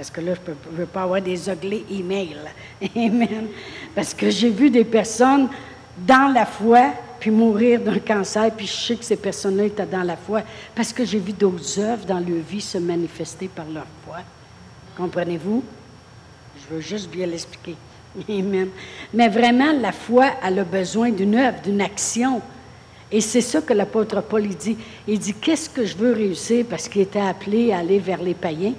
Parce 0.00 0.08
que 0.08 0.22
là, 0.22 0.32
je 0.32 0.50
ne 0.50 0.76
veux 0.78 0.86
pas 0.86 1.02
avoir 1.02 1.20
des 1.20 1.50
ugly 1.50 1.84
emails. 1.90 2.38
Amen. 2.96 3.48
Parce 3.94 4.14
que 4.14 4.30
j'ai 4.30 4.48
vu 4.48 4.70
des 4.70 4.86
personnes 4.86 5.46
dans 6.06 6.32
la 6.32 6.46
foi, 6.46 6.94
puis 7.18 7.30
mourir 7.30 7.80
d'un 7.80 7.98
cancer, 7.98 8.50
puis 8.56 8.66
je 8.66 8.72
sais 8.72 8.96
que 8.96 9.04
ces 9.04 9.18
personnes-là 9.18 9.64
étaient 9.64 9.84
dans 9.84 10.02
la 10.02 10.16
foi, 10.16 10.40
parce 10.74 10.90
que 10.94 11.04
j'ai 11.04 11.18
vu 11.18 11.34
d'autres 11.34 11.78
œuvres 11.78 12.06
dans 12.06 12.18
leur 12.18 12.42
vie 12.48 12.62
se 12.62 12.78
manifester 12.78 13.48
par 13.48 13.66
leur 13.66 13.84
foi. 14.06 14.20
Comprenez-vous? 14.96 15.62
Je 16.56 16.74
veux 16.74 16.80
juste 16.80 17.10
bien 17.10 17.26
l'expliquer. 17.26 17.76
Amen. 18.26 18.70
Mais 19.12 19.28
vraiment, 19.28 19.70
la 19.70 19.92
foi, 19.92 20.28
elle 20.42 20.60
a 20.60 20.64
besoin 20.64 21.10
d'une 21.10 21.34
œuvre, 21.34 21.60
d'une 21.60 21.82
action. 21.82 22.40
Et 23.12 23.20
c'est 23.20 23.42
ça 23.42 23.60
que 23.60 23.74
l'apôtre 23.74 24.22
Paul 24.22 24.48
dit. 24.48 24.78
Il 25.06 25.18
dit, 25.18 25.34
qu'est-ce 25.34 25.68
que 25.68 25.84
je 25.84 25.94
veux 25.94 26.14
réussir? 26.14 26.64
Parce 26.70 26.88
qu'il 26.88 27.02
était 27.02 27.20
appelé 27.20 27.72
à 27.72 27.80
aller 27.80 27.98
vers 27.98 28.22
les 28.22 28.32
païens. 28.32 28.72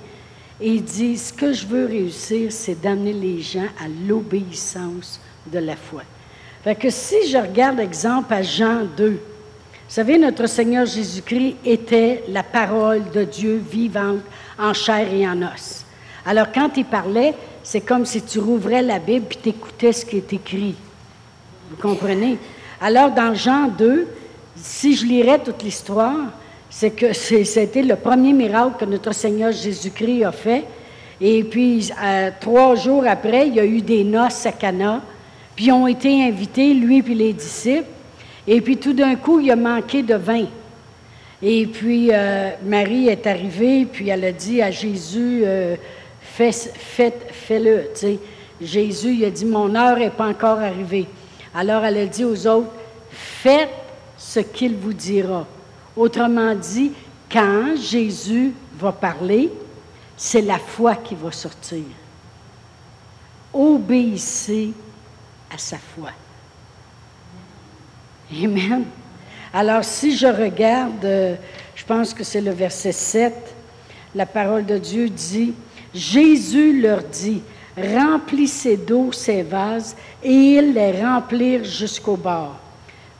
Et 0.61 0.75
il 0.75 0.83
dit, 0.83 1.17
ce 1.17 1.33
que 1.33 1.51
je 1.51 1.65
veux 1.65 1.85
réussir, 1.85 2.51
c'est 2.51 2.79
d'amener 2.79 3.13
les 3.13 3.41
gens 3.41 3.67
à 3.83 3.87
l'obéissance 4.07 5.19
de 5.51 5.59
la 5.59 5.75
foi. 5.75 6.03
Fait 6.63 6.75
que 6.75 6.89
si 6.89 7.27
je 7.27 7.37
regarde 7.37 7.79
exemple 7.79 8.31
à 8.33 8.43
Jean 8.43 8.85
2, 8.95 9.09
vous 9.11 9.19
savez, 9.87 10.17
notre 10.17 10.45
Seigneur 10.45 10.85
Jésus-Christ 10.85 11.55
était 11.65 12.23
la 12.29 12.43
parole 12.43 13.09
de 13.11 13.23
Dieu 13.23 13.61
vivante 13.71 14.21
en 14.57 14.73
chair 14.73 15.11
et 15.11 15.27
en 15.27 15.41
os. 15.41 15.83
Alors 16.25 16.51
quand 16.53 16.69
il 16.77 16.85
parlait, 16.85 17.33
c'est 17.63 17.81
comme 17.81 18.05
si 18.05 18.21
tu 18.21 18.39
rouvrais 18.39 18.83
la 18.83 18.99
Bible 18.99 19.25
et 19.31 19.37
tu 19.41 19.49
écoutais 19.49 19.91
ce 19.91 20.05
qui 20.05 20.17
est 20.17 20.33
écrit. 20.33 20.75
Vous 21.71 21.77
comprenez? 21.77 22.37
Alors, 22.79 23.11
dans 23.11 23.33
Jean 23.33 23.67
2, 23.67 24.07
si 24.55 24.95
je 24.95 25.05
lirais 25.05 25.39
toute 25.39 25.63
l'histoire, 25.63 26.31
c'est 26.71 26.91
que 26.91 27.11
c'était 27.13 27.83
le 27.83 27.97
premier 27.97 28.31
miracle 28.31 28.77
que 28.79 28.85
notre 28.85 29.13
Seigneur 29.13 29.51
Jésus-Christ 29.51 30.23
a 30.23 30.31
fait. 30.31 30.63
Et 31.19 31.43
puis, 31.43 31.91
trois 32.39 32.75
jours 32.75 33.03
après, 33.05 33.47
il 33.49 33.55
y 33.55 33.59
a 33.59 33.65
eu 33.65 33.81
des 33.81 34.05
noces 34.05 34.45
à 34.45 34.53
Cana. 34.53 35.01
Puis, 35.53 35.65
ils 35.65 35.71
ont 35.73 35.85
été 35.85 36.23
invités, 36.23 36.73
lui 36.73 36.99
et 36.99 37.13
les 37.13 37.33
disciples. 37.33 37.89
Et 38.47 38.61
puis, 38.61 38.77
tout 38.77 38.93
d'un 38.93 39.15
coup, 39.17 39.41
il 39.41 39.51
a 39.51 39.57
manqué 39.57 40.01
de 40.01 40.15
vin. 40.15 40.45
Et 41.43 41.65
puis, 41.67 42.09
euh, 42.11 42.51
Marie 42.63 43.09
est 43.09 43.27
arrivée, 43.27 43.85
puis 43.85 44.07
elle 44.07 44.23
a 44.23 44.31
dit 44.31 44.61
à 44.61 44.71
Jésus, 44.71 45.41
euh, 45.43 45.75
fais, 46.21 46.51
fais-le. 46.51 47.89
Jésus, 48.61 49.15
il 49.15 49.25
a 49.25 49.29
dit, 49.29 49.45
mon 49.45 49.75
heure 49.75 49.97
n'est 49.97 50.09
pas 50.09 50.27
encore 50.27 50.59
arrivée. 50.59 51.07
Alors, 51.53 51.83
elle 51.83 51.97
a 51.97 52.05
dit 52.05 52.23
aux 52.23 52.47
autres, 52.47 52.71
faites 53.11 53.69
ce 54.17 54.39
qu'il 54.39 54.75
vous 54.75 54.93
dira. 54.93 55.45
Autrement 55.95 56.55
dit, 56.55 56.91
quand 57.31 57.75
Jésus 57.75 58.53
va 58.77 58.91
parler, 58.91 59.51
c'est 60.15 60.41
la 60.41 60.59
foi 60.59 60.95
qui 60.95 61.15
va 61.15 61.31
sortir. 61.31 61.83
Obéissez 63.53 64.71
à 65.53 65.57
sa 65.57 65.77
foi. 65.77 66.11
Amen. 68.31 68.85
Alors, 69.53 69.83
si 69.83 70.15
je 70.15 70.27
regarde, 70.27 71.03
euh, 71.03 71.35
je 71.75 71.83
pense 71.83 72.13
que 72.13 72.23
c'est 72.23 72.39
le 72.39 72.51
verset 72.51 72.93
7, 72.93 73.33
la 74.15 74.25
parole 74.25 74.65
de 74.65 74.77
Dieu 74.77 75.09
dit, 75.09 75.53
Jésus 75.93 76.81
leur 76.81 77.03
dit, 77.03 77.41
remplissez 77.77 78.77
d'eau 78.77 79.11
ces 79.11 79.43
vases, 79.43 79.95
et 80.23 80.31
ils 80.31 80.73
les 80.73 81.01
remplirent 81.01 81.65
jusqu'au 81.65 82.15
bord. 82.15 82.57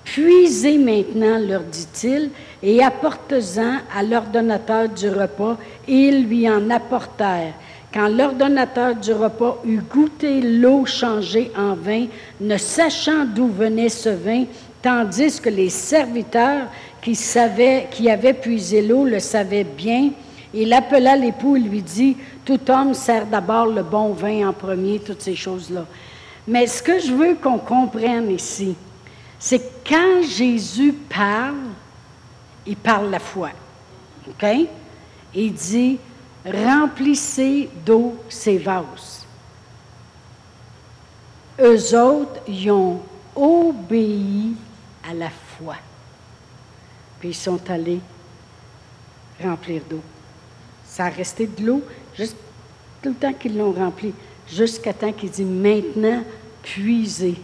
Puisez 0.03 0.77
maintenant, 0.77 1.38
leur 1.39 1.63
dit-il, 1.63 2.31
et 2.63 2.84
apportez-en 2.84 3.77
à 3.96 4.03
l'ordonnateur 4.03 4.89
du 4.89 5.10
repas, 5.10 5.58
et 5.88 5.93
ils 5.93 6.27
lui 6.27 6.50
en 6.50 6.70
apportèrent. 6.70 7.53
Quand 7.93 8.08
l'ordonnateur 8.08 8.96
du 8.96 9.13
repas 9.13 9.62
eut 9.65 9.81
goûté 9.81 10.41
l'eau 10.41 10.86
changée 10.86 11.51
en 11.58 11.75
vin, 11.75 12.08
ne 12.39 12.58
sachant 12.58 13.25
d'où 13.25 13.48
venait 13.48 13.89
ce 13.89 14.10
vin, 14.10 14.46
tandis 14.81 15.39
que 15.39 15.50
les 15.50 15.70
serviteurs 15.70 16.67
qui, 17.01 18.10
avaient 18.10 18.34
puisé 18.34 18.81
l'eau 18.81 19.05
le 19.05 19.20
savaient 19.20 19.65
bien, 19.65 20.12
il 20.53 20.72
appela 20.74 21.15
l'époux 21.15 21.58
et 21.58 21.62
lui 21.62 21.81
dit, 21.81 22.17
tout 22.46 22.60
homme 22.70 22.93
sert 22.93 23.25
d'abord 23.25 23.67
le 23.67 23.84
bon 23.84 24.13
vin 24.13 24.48
en 24.48 24.53
premier, 24.53 25.00
toutes 25.00 25.22
ces 25.22 25.36
choses-là. 25.36 25.86
Mais 26.48 26.67
ce 26.67 26.81
que 26.81 27.00
je 27.00 27.12
veux 27.12 27.36
qu'on 27.36 27.58
comprenne 27.58 28.31
ici, 28.31 28.75
c'est 29.41 29.83
quand 29.83 30.21
Jésus 30.21 30.93
parle, 30.93 31.71
il 32.67 32.77
parle 32.77 33.10
la 33.10 33.17
foi. 33.17 33.50
OK? 34.29 34.48
Il 35.33 35.53
dit, 35.53 35.98
remplissez 36.45 37.67
d'eau 37.83 38.17
ces 38.29 38.60
vases. 38.60 39.25
Eux 41.60 41.98
autres, 41.98 42.39
ils 42.48 42.69
ont 42.69 43.01
obéi 43.36 44.55
à 45.10 45.15
la 45.15 45.31
foi. 45.57 45.75
Puis 47.19 47.29
ils 47.29 47.33
sont 47.33 47.67
allés 47.67 48.00
remplir 49.43 49.81
d'eau. 49.89 50.01
Ça 50.86 51.05
a 51.05 51.10
resté 51.10 51.48
de 51.48 51.65
l'eau 51.65 51.81
juste 52.15 52.38
tout 53.01 53.10
le 53.10 53.15
temps 53.15 53.33
qu'ils 53.33 53.57
l'ont 53.57 53.71
rempli, 53.71 54.13
jusqu'à 54.48 54.93
temps 54.93 55.12
qu'il 55.12 55.31
dit 55.31 55.45
maintenant, 55.45 56.24
puisez. 56.62 57.41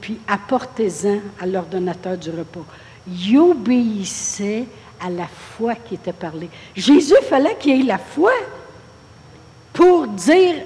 Puis 0.00 0.18
apportez-en 0.28 1.20
à 1.40 1.46
l'ordonnateur 1.46 2.16
du 2.16 2.30
repas. 2.30 2.64
Ils 3.08 3.38
obéissaient 3.38 4.64
à 5.00 5.08
la 5.08 5.26
foi 5.26 5.74
qui 5.74 5.94
était 5.94 6.12
parlée. 6.12 6.50
Jésus 6.76 7.14
fallait 7.28 7.56
qu'il 7.56 7.80
ait 7.80 7.84
la 7.84 7.98
foi 7.98 8.32
pour 9.72 10.06
dire 10.08 10.56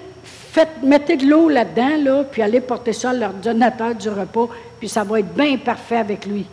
mettez 0.83 1.17
de 1.17 1.27
l'eau 1.27 1.49
là-dedans, 1.49 1.97
là, 2.03 2.25
puis 2.25 2.43
allez 2.43 2.61
porter 2.61 2.93
ça 2.93 3.11
à 3.11 3.13
l'ordonnateur 3.13 3.95
du 3.95 4.09
repas, 4.09 4.49
puis 4.79 4.89
ça 4.89 5.05
va 5.05 5.21
être 5.21 5.35
bien 5.35 5.57
parfait 5.57 5.97
avec 5.97 6.27
lui. 6.27 6.47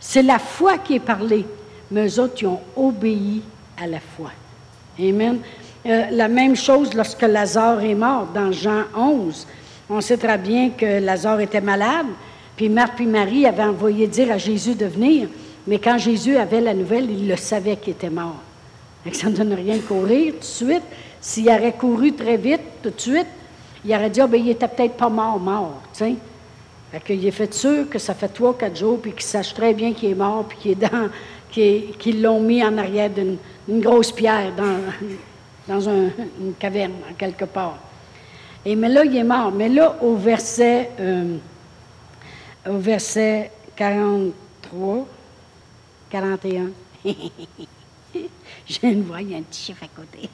C'est 0.00 0.22
la 0.22 0.38
foi 0.38 0.78
qui 0.78 0.96
est 0.96 1.00
parlée, 1.00 1.46
mais 1.90 2.06
eux 2.06 2.20
autres, 2.20 2.34
ils 2.42 2.46
ont 2.46 2.60
obéi 2.76 3.42
à 3.82 3.86
la 3.86 4.00
foi. 4.00 4.30
Amen. 4.98 5.38
Euh, 5.86 6.06
la 6.10 6.28
même 6.28 6.56
chose 6.56 6.94
lorsque 6.94 7.22
Lazare 7.22 7.82
est 7.82 7.94
mort 7.94 8.26
dans 8.34 8.52
Jean 8.52 8.84
11. 8.96 9.46
On 9.88 10.00
sait 10.00 10.16
très 10.16 10.38
bien 10.38 10.70
que 10.70 11.00
Lazare 11.00 11.40
était 11.40 11.60
malade, 11.60 12.06
puis 12.56 12.68
Marthe 12.68 13.00
et 13.00 13.06
Marie 13.06 13.46
avaient 13.46 13.64
envoyé 13.64 14.06
dire 14.06 14.32
à 14.32 14.38
Jésus 14.38 14.74
de 14.74 14.86
venir, 14.86 15.28
mais 15.66 15.78
quand 15.78 15.98
Jésus 15.98 16.36
avait 16.36 16.60
la 16.60 16.72
nouvelle, 16.72 17.10
il 17.10 17.28
le 17.28 17.36
savait 17.36 17.76
qu'il 17.76 17.92
était 17.92 18.10
mort. 18.10 18.40
ça 19.12 19.28
ne 19.28 19.36
donne 19.36 19.52
rien 19.52 19.76
de 19.76 19.82
courir 19.82 20.34
tout 20.34 20.40
de 20.40 20.44
suite. 20.44 20.82
S'il 21.20 21.48
aurait 21.48 21.72
couru 21.72 22.12
très 22.12 22.36
vite, 22.36 22.60
tout 22.82 22.90
de 22.90 23.00
suite, 23.00 23.26
il 23.84 23.94
aurait 23.94 24.10
dit, 24.10 24.20
ben, 24.20 24.40
il 24.40 24.50
était 24.50 24.68
peut-être 24.68 24.94
pas 24.94 25.08
mort, 25.08 25.38
mort, 25.38 25.82
tu 25.92 25.98
sais. 25.98 26.14
Fait 26.92 27.14
est 27.14 27.30
fait 27.30 27.52
sûr 27.52 27.88
que 27.90 27.98
ça 27.98 28.14
fait 28.14 28.28
trois, 28.28 28.56
quatre 28.56 28.76
jours, 28.76 29.00
puis 29.00 29.12
qu'il 29.12 29.22
sache 29.22 29.52
très 29.52 29.74
bien 29.74 29.92
qu'il 29.92 30.10
est 30.10 30.14
mort, 30.14 30.44
puis 30.48 30.58
qu'il 30.58 30.70
est 30.72 30.74
dans, 30.76 31.08
qu'ils 31.50 32.22
l'ont 32.22 32.40
mis 32.40 32.64
en 32.64 32.78
arrière 32.78 33.10
d'une 33.10 33.80
grosse 33.80 34.12
pierre 34.12 34.52
dans, 34.56 34.78
dans 35.68 35.80
une 35.80 36.12
caverne, 36.58 36.92
quelque 37.18 37.46
part. 37.46 37.78
Et 38.66 38.76
mais 38.76 38.88
là, 38.88 39.04
il 39.04 39.16
est 39.16 39.24
mort. 39.24 39.52
Mais 39.52 39.68
là, 39.68 39.96
au 40.00 40.16
verset, 40.16 40.90
euh, 40.98 41.36
au 42.68 42.78
verset 42.78 43.50
43, 43.76 45.06
41, 46.10 46.70
j'ai 48.66 48.88
une 48.88 49.02
voix, 49.02 49.20
il 49.20 49.32
y 49.32 49.34
a 49.34 49.38
un 49.38 49.42
petit 49.42 49.62
chiffre 49.62 49.84
à 49.84 49.88
côté. 49.88 50.28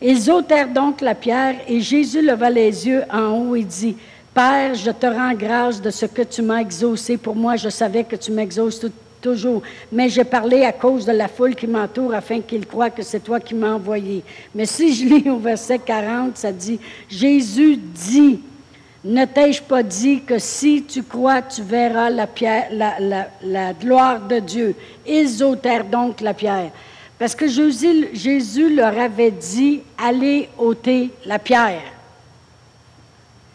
Ils 0.00 0.30
ôtèrent 0.30 0.72
donc 0.72 1.00
la 1.00 1.14
pierre 1.14 1.56
et 1.66 1.80
Jésus 1.80 2.22
leva 2.22 2.50
les 2.50 2.86
yeux 2.86 3.02
en 3.10 3.30
haut 3.30 3.56
et 3.56 3.64
dit, 3.64 3.96
Père, 4.32 4.74
je 4.74 4.92
te 4.92 5.06
rends 5.06 5.34
grâce 5.34 5.82
de 5.82 5.90
ce 5.90 6.06
que 6.06 6.22
tu 6.22 6.42
m'as 6.42 6.60
exaucé. 6.60 7.16
Pour 7.16 7.34
moi, 7.34 7.56
je 7.56 7.68
savais 7.68 8.04
que 8.04 8.14
tu 8.14 8.30
m'exauces 8.30 8.78
tout, 8.78 8.92
toujours. 9.20 9.62
Mais 9.92 10.08
j'ai 10.08 10.24
parlé 10.24 10.64
à 10.64 10.72
cause 10.72 11.06
de 11.06 11.12
la 11.12 11.28
foule 11.28 11.54
qui 11.54 11.66
m'entoure 11.66 12.14
afin 12.14 12.40
qu'ils 12.40 12.66
croient 12.66 12.90
que 12.90 13.02
c'est 13.02 13.20
toi 13.20 13.40
qui 13.40 13.54
m'as 13.54 13.72
envoyé. 13.72 14.22
Mais 14.54 14.66
si 14.66 14.94
je 14.94 15.04
lis 15.04 15.30
au 15.30 15.38
verset 15.38 15.78
40, 15.78 16.36
ça 16.36 16.52
dit, 16.52 16.80
Jésus 17.08 17.76
dit, 17.76 18.40
ne 19.04 19.24
t'ai-je 19.24 19.62
pas 19.62 19.82
dit 19.82 20.22
que 20.22 20.38
si 20.38 20.82
tu 20.82 21.02
crois, 21.02 21.42
tu 21.42 21.62
verras 21.62 22.10
la, 22.10 22.26
pierre, 22.26 22.68
la, 22.72 23.72
gloire 23.72 24.20
de 24.20 24.40
Dieu? 24.40 24.74
Ils 25.06 25.42
ôtèrent 25.42 25.84
donc 25.84 26.20
la 26.20 26.34
pierre. 26.34 26.70
Parce 27.18 27.34
que 27.34 27.48
Jésus, 27.48 28.74
leur 28.74 28.98
avait 28.98 29.30
dit, 29.30 29.82
allez 29.96 30.48
ôter 30.58 31.10
la 31.26 31.38
pierre. 31.38 31.82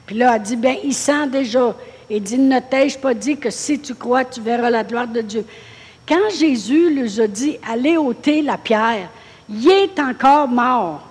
Puis 0.05 0.17
là, 0.17 0.34
a 0.34 0.39
dit, 0.39 0.55
bien, 0.55 0.75
il 0.84 0.93
sent 0.93 1.27
déjà. 1.32 1.75
Il 2.15 2.22
dit, 2.22 2.38
ne 2.38 2.60
t'ai-je 2.60 3.00
pas 3.00 3.15
dit 3.15 3.38
que 3.38 3.50
si 3.50 3.79
tu 3.79 3.96
crois, 3.96 4.24
tu 4.24 4.39
verras 4.39 4.70
la 4.70 4.84
gloire 4.84 5.08
de 5.08 5.22
Dieu? 5.22 5.43
Quand 6.08 6.29
Jésus 6.38 6.93
leur 6.93 7.25
a 7.25 7.27
dit, 7.27 7.58
allez 7.67 7.98
ôter 7.98 8.43
la 8.43 8.55
pierre, 8.60 9.10
il 9.50 9.67
est 9.67 10.00
encore 10.00 10.48
mort. 10.48 11.01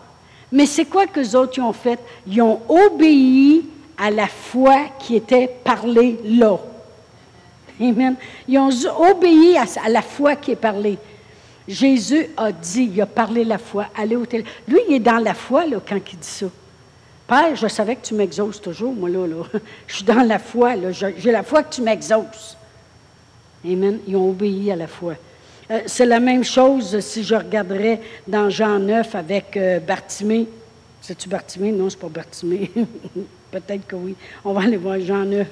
Mais 0.52 0.64
c'est 0.64 0.84
quoi 0.84 1.08
que 1.08 1.18
les 1.18 1.34
autres 1.34 1.60
ont 1.60 1.72
fait? 1.72 1.98
Ils 2.24 2.40
ont 2.40 2.60
obéi 2.68 3.68
à 3.98 4.12
la 4.12 4.28
foi 4.28 4.76
qui 5.00 5.16
était 5.16 5.48
parlée 5.64 6.20
là. 6.24 6.56
Amen. 7.80 8.14
Ils 8.46 8.58
ont 8.60 8.70
obéi 9.10 9.56
à, 9.56 9.88
la 9.88 10.02
foi 10.02 10.36
qui 10.36 10.52
est 10.52 10.56
parlée. 10.56 10.98
Jésus 11.66 12.28
a 12.36 12.52
dit, 12.52 12.90
il 12.94 13.00
a 13.00 13.06
parlé 13.06 13.42
la 13.42 13.58
foi, 13.58 13.86
allez 13.96 14.14
ôter. 14.14 14.44
Lui, 14.68 14.78
il 14.88 14.94
est 14.94 15.00
dans 15.00 15.18
la 15.18 15.34
foi 15.34 15.66
là, 15.66 15.78
quand 15.84 15.96
il 15.96 16.18
dit 16.18 16.28
ça. 16.28 16.46
Je 17.54 17.68
savais 17.68 17.96
que 17.96 18.04
tu 18.06 18.14
m'exauces 18.14 18.60
toujours, 18.60 18.92
moi, 18.92 19.08
là. 19.08 19.26
là. 19.26 19.42
Je 19.86 19.96
suis 19.96 20.04
dans 20.04 20.22
la 20.22 20.38
foi. 20.38 20.74
J'ai 20.90 21.32
la 21.32 21.42
foi 21.42 21.62
que 21.62 21.74
tu 21.74 21.82
m'exauces. 21.82 22.56
Amen. 23.64 23.98
Ils 24.06 24.16
ont 24.16 24.30
obéi 24.30 24.70
à 24.70 24.76
la 24.76 24.86
foi. 24.86 25.14
Euh, 25.70 25.80
c'est 25.86 26.06
la 26.06 26.20
même 26.20 26.44
chose 26.44 26.98
si 27.00 27.22
je 27.22 27.34
regarderais 27.34 28.00
dans 28.26 28.50
Jean 28.50 28.78
9 28.78 29.14
avec 29.14 29.56
euh, 29.56 29.78
Bartimée. 29.78 30.48
C'est-tu 31.00 31.28
Bartimée? 31.28 31.72
Non, 31.72 31.88
c'est 31.88 31.98
pas 31.98 32.08
Bartimée. 32.08 32.70
Peut-être 33.50 33.86
que 33.86 33.96
oui. 33.96 34.16
On 34.44 34.52
va 34.52 34.62
aller 34.62 34.76
voir 34.76 35.00
Jean 35.00 35.24
9. 35.24 35.46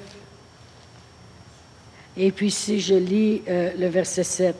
Et 2.17 2.31
puis 2.31 2.51
si 2.51 2.81
je 2.81 2.93
lis 2.93 3.41
euh, 3.47 3.71
le 3.77 3.87
verset 3.87 4.23
7, 4.23 4.55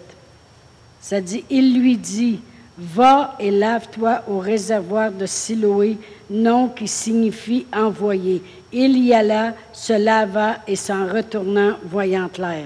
ça 1.01 1.19
dit, 1.19 1.43
il 1.49 1.79
lui 1.79 1.97
dit, 1.97 2.39
Va 2.83 3.35
et 3.39 3.51
lave-toi 3.51 4.23
au 4.27 4.39
réservoir 4.39 5.11
de 5.11 5.27
Siloé, 5.27 5.97
nom 6.31 6.67
qui 6.67 6.87
signifie 6.87 7.67
envoyé. 7.71 8.41
Il 8.73 8.97
y 8.97 9.13
alla, 9.13 9.53
se 9.71 9.93
lava 9.93 10.55
et 10.67 10.75
s'en 10.75 11.05
retournant, 11.05 11.75
voyant 11.85 12.27
clair. 12.27 12.65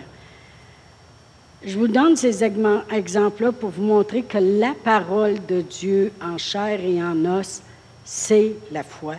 Je 1.65 1.77
vous 1.77 1.89
donne 1.89 2.15
ces 2.15 2.43
exemples-là 2.43 3.51
pour 3.51 3.71
vous 3.71 3.83
montrer 3.83 4.21
que 4.21 4.37
la 4.37 4.73
parole 4.83 5.45
de 5.47 5.59
Dieu 5.61 6.13
en 6.21 6.37
chair 6.37 6.79
et 6.79 7.03
en 7.03 7.25
os 7.25 7.61
c'est 8.05 8.53
la 8.71 8.83
foi. 8.83 9.15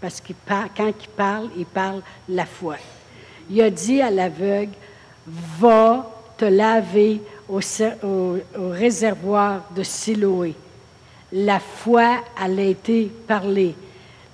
Parce 0.00 0.20
qu'il 0.20 0.36
quand 0.46 0.92
il 1.00 1.08
parle, 1.16 1.48
il 1.56 1.66
parle 1.66 2.02
la 2.28 2.46
foi. 2.46 2.76
Il 3.50 3.60
a 3.62 3.70
dit 3.70 4.00
à 4.00 4.10
l'aveugle, 4.10 4.74
va 5.58 6.08
te 6.36 6.44
laver 6.44 7.20
au, 7.48 8.36
réservoir 8.56 9.62
de 9.74 9.82
Siloé. 9.82 10.54
La 11.32 11.58
foi, 11.58 12.18
elle 12.42 12.58
a 12.58 12.64
été 12.64 13.10
parlée. 13.26 13.74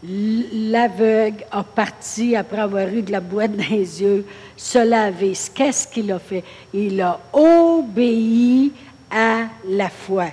L'aveugle 0.04 1.44
a 1.50 1.62
parti 1.62 2.34
après 2.34 2.58
avoir 2.58 2.88
eu 2.88 3.02
de 3.02 3.12
la 3.12 3.20
boîte 3.20 3.52
dans 3.56 3.68
les 3.70 4.02
yeux, 4.02 4.26
se 4.56 4.78
laver. 4.78 5.32
Qu'est-ce 5.54 5.86
qu'il 5.86 6.10
a 6.12 6.18
fait? 6.18 6.44
Il 6.74 7.00
a 7.00 7.20
obéi 7.32 8.72
à 9.10 9.44
la 9.68 9.88
foi. 9.88 10.26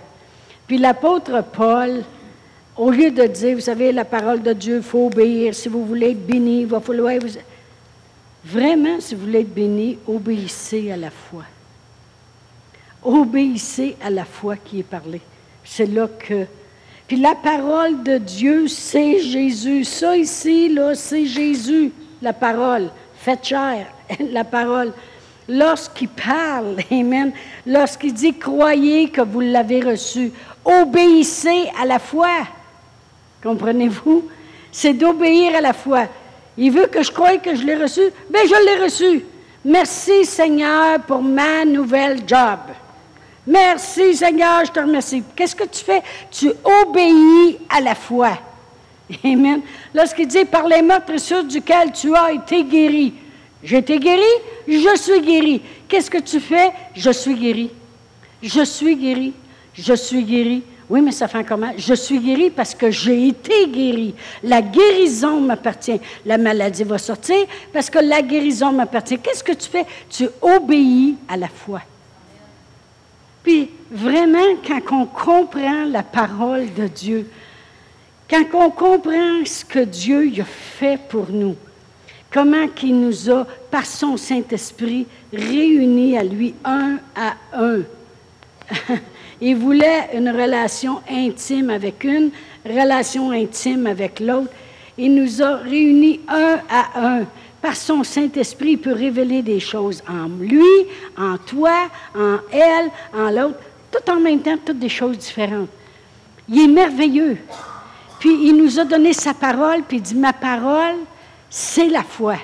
Puis 0.67 0.77
l'apôtre 0.77 1.43
Paul, 1.51 2.03
au 2.77 2.91
lieu 2.91 3.11
de 3.11 3.25
dire, 3.25 3.55
vous 3.55 3.61
savez, 3.61 3.91
la 3.91 4.05
parole 4.05 4.41
de 4.41 4.53
Dieu, 4.53 4.77
il 4.77 4.83
faut 4.83 5.07
obéir. 5.07 5.53
Si 5.53 5.67
vous 5.67 5.85
voulez 5.85 6.11
être 6.11 6.25
béni, 6.25 6.61
il 6.61 6.67
va 6.67 6.79
falloir. 6.79 7.13
Vous... 7.19 7.39
Vraiment, 8.45 8.99
si 8.99 9.15
vous 9.15 9.25
voulez 9.25 9.41
être 9.41 9.53
béni, 9.53 9.97
obéissez 10.07 10.91
à 10.91 10.97
la 10.97 11.09
foi. 11.09 11.43
Obéissez 13.03 13.95
à 14.01 14.09
la 14.09 14.25
foi 14.25 14.55
qui 14.57 14.79
est 14.79 14.83
parlée. 14.83 15.21
C'est 15.63 15.85
là 15.85 16.07
que 16.07 16.45
puis 17.09 17.17
la 17.17 17.33
parole 17.33 18.03
de 18.03 18.19
Dieu, 18.19 18.67
c'est 18.67 19.19
Jésus. 19.19 19.83
Ça 19.83 20.15
ici, 20.15 20.69
là, 20.69 20.93
c'est 20.93 21.25
Jésus, 21.25 21.91
la 22.21 22.33
parole. 22.33 22.91
Faites 23.15 23.45
chair, 23.45 23.87
la 24.31 24.43
parole. 24.43 24.93
Lorsqu'il 25.47 26.09
parle, 26.09 26.75
Amen, 26.91 27.31
lorsqu'il 27.65 28.13
dit 28.13 28.37
croyez 28.37 29.09
que 29.09 29.21
vous 29.21 29.39
l'avez 29.39 29.81
reçu, 29.81 30.31
obéissez 30.63 31.71
à 31.81 31.87
la 31.87 31.97
foi. 31.97 32.29
Comprenez-vous? 33.41 34.29
C'est 34.71 34.93
d'obéir 34.93 35.55
à 35.55 35.61
la 35.61 35.73
foi. 35.73 36.03
Il 36.59 36.71
veut 36.71 36.85
que 36.85 37.01
je 37.01 37.11
croie 37.11 37.37
que 37.37 37.55
je 37.55 37.63
l'ai 37.63 37.75
reçu? 37.75 38.03
Bien, 38.29 38.41
je 38.45 38.65
l'ai 38.65 38.83
reçu. 38.83 39.25
Merci 39.65 40.25
Seigneur 40.25 40.99
pour 41.07 41.23
ma 41.23 41.65
nouvelle 41.65 42.19
job. 42.27 42.59
Merci 43.49 44.15
Seigneur, 44.15 44.63
je 44.63 44.71
te 44.71 44.79
remercie. 44.79 45.23
Qu'est-ce 45.35 45.55
que 45.55 45.63
tu 45.63 45.83
fais? 45.83 46.03
Tu 46.29 46.51
obéis 46.63 47.57
à 47.67 47.81
la 47.81 47.95
foi. 47.95 48.37
Amen. 49.23 49.61
Lorsqu'il 49.91 50.27
dit 50.27 50.45
par 50.45 50.67
les 50.67 50.83
meurtrissures 50.83 51.43
duquel 51.43 51.91
tu 51.91 52.15
as 52.15 52.31
été 52.31 52.63
guéri. 52.63 53.11
J'ai 53.63 53.77
été 53.77 53.97
guéri, 53.97 54.21
je 54.67 54.95
suis 54.95 55.21
guéri. 55.21 55.61
Qu'est-ce 55.87 56.11
que 56.11 56.19
tu 56.19 56.39
fais? 56.39 56.69
Je 56.95 57.09
suis 57.09 57.33
guéri. 57.33 57.71
Je 58.43 58.63
suis 58.63 58.95
guéri. 58.95 59.33
Je 59.73 59.93
suis 59.95 60.23
guéri. 60.23 60.61
Oui, 60.87 61.01
mais 61.01 61.11
ça 61.11 61.27
fait 61.27 61.43
comment? 61.43 61.71
Je 61.75 61.95
suis 61.95 62.19
guéri 62.19 62.51
parce 62.51 62.75
que 62.75 62.91
j'ai 62.91 63.29
été 63.29 63.67
guéri. 63.67 64.13
La 64.43 64.61
guérison 64.61 65.41
m'appartient. 65.41 65.99
La 66.23 66.37
maladie 66.37 66.83
va 66.83 66.99
sortir 66.99 67.47
parce 67.73 67.89
que 67.89 67.97
la 67.97 68.21
guérison 68.21 68.71
m'appartient. 68.71 69.17
Qu'est-ce 69.17 69.43
que 69.43 69.53
tu 69.53 69.69
fais? 69.69 69.87
Tu 70.07 70.29
obéis 70.39 71.15
à 71.27 71.35
la 71.35 71.47
foi. 71.47 71.81
Puis 73.43 73.69
vraiment, 73.91 74.55
quand 74.65 74.81
on 74.91 75.05
comprend 75.05 75.85
la 75.85 76.03
parole 76.03 76.73
de 76.73 76.87
Dieu, 76.87 77.29
quand 78.29 78.45
on 78.53 78.69
comprend 78.69 79.43
ce 79.45 79.65
que 79.65 79.79
Dieu 79.79 80.31
a 80.39 80.43
fait 80.43 80.99
pour 81.09 81.29
nous, 81.29 81.55
comment 82.31 82.67
il 82.83 82.99
nous 82.99 83.29
a, 83.31 83.45
par 83.71 83.85
son 83.85 84.17
Saint-Esprit, 84.17 85.07
réunis 85.33 86.17
à 86.17 86.23
lui 86.23 86.53
un 86.63 86.97
à 87.15 87.35
un. 87.53 87.81
il 89.41 89.55
voulait 89.55 90.09
une 90.13 90.29
relation 90.29 91.01
intime 91.09 91.69
avec 91.69 92.03
une, 92.03 92.31
relation 92.65 93.31
intime 93.31 93.87
avec 93.87 94.19
l'autre. 94.19 94.51
Il 94.97 95.15
nous 95.15 95.41
a 95.41 95.57
réunis 95.57 96.19
un 96.27 96.59
à 96.69 96.99
un 96.99 97.25
par 97.61 97.75
son 97.75 98.03
Saint-Esprit, 98.03 98.71
il 98.71 98.77
peut 98.77 98.93
révéler 98.93 99.41
des 99.41 99.59
choses 99.59 100.01
en 100.07 100.27
lui, 100.27 100.63
en 101.17 101.37
toi, 101.37 101.89
en 102.15 102.37
elle, 102.51 102.89
en 103.13 103.29
l'autre, 103.29 103.59
tout 103.91 104.11
en 104.11 104.19
même 104.19 104.39
temps, 104.41 104.57
toutes 104.63 104.79
des 104.79 104.89
choses 104.89 105.17
différentes. 105.17 105.69
Il 106.47 106.63
est 106.63 106.67
merveilleux. 106.67 107.37
Puis 108.19 108.47
il 108.47 108.55
nous 108.55 108.79
a 108.79 108.85
donné 108.85 109.13
sa 109.13 109.33
parole, 109.33 109.83
puis 109.87 109.97
il 109.97 110.03
dit, 110.03 110.15
ma 110.15 110.33
parole, 110.33 110.95
c'est 111.49 111.87
la 111.87 112.03
foi. 112.03 112.35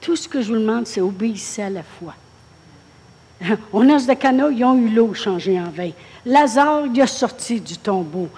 Tout 0.00 0.16
ce 0.16 0.28
que 0.28 0.40
je 0.40 0.52
vous 0.52 0.60
demande, 0.60 0.86
c'est 0.86 1.00
obéissez 1.00 1.62
à 1.62 1.70
la 1.70 1.82
foi. 1.82 2.14
On 3.72 3.88
a 3.88 3.98
de 4.00 4.14
Cana, 4.14 4.48
ils 4.50 4.64
ont 4.64 4.76
eu 4.76 4.88
l'eau 4.88 5.14
changée 5.14 5.58
en 5.58 5.70
vin. 5.70 5.90
Lazare, 6.24 6.86
il 6.92 7.00
a 7.00 7.06
sorti 7.06 7.60
du 7.60 7.76
tombeau. 7.76 8.28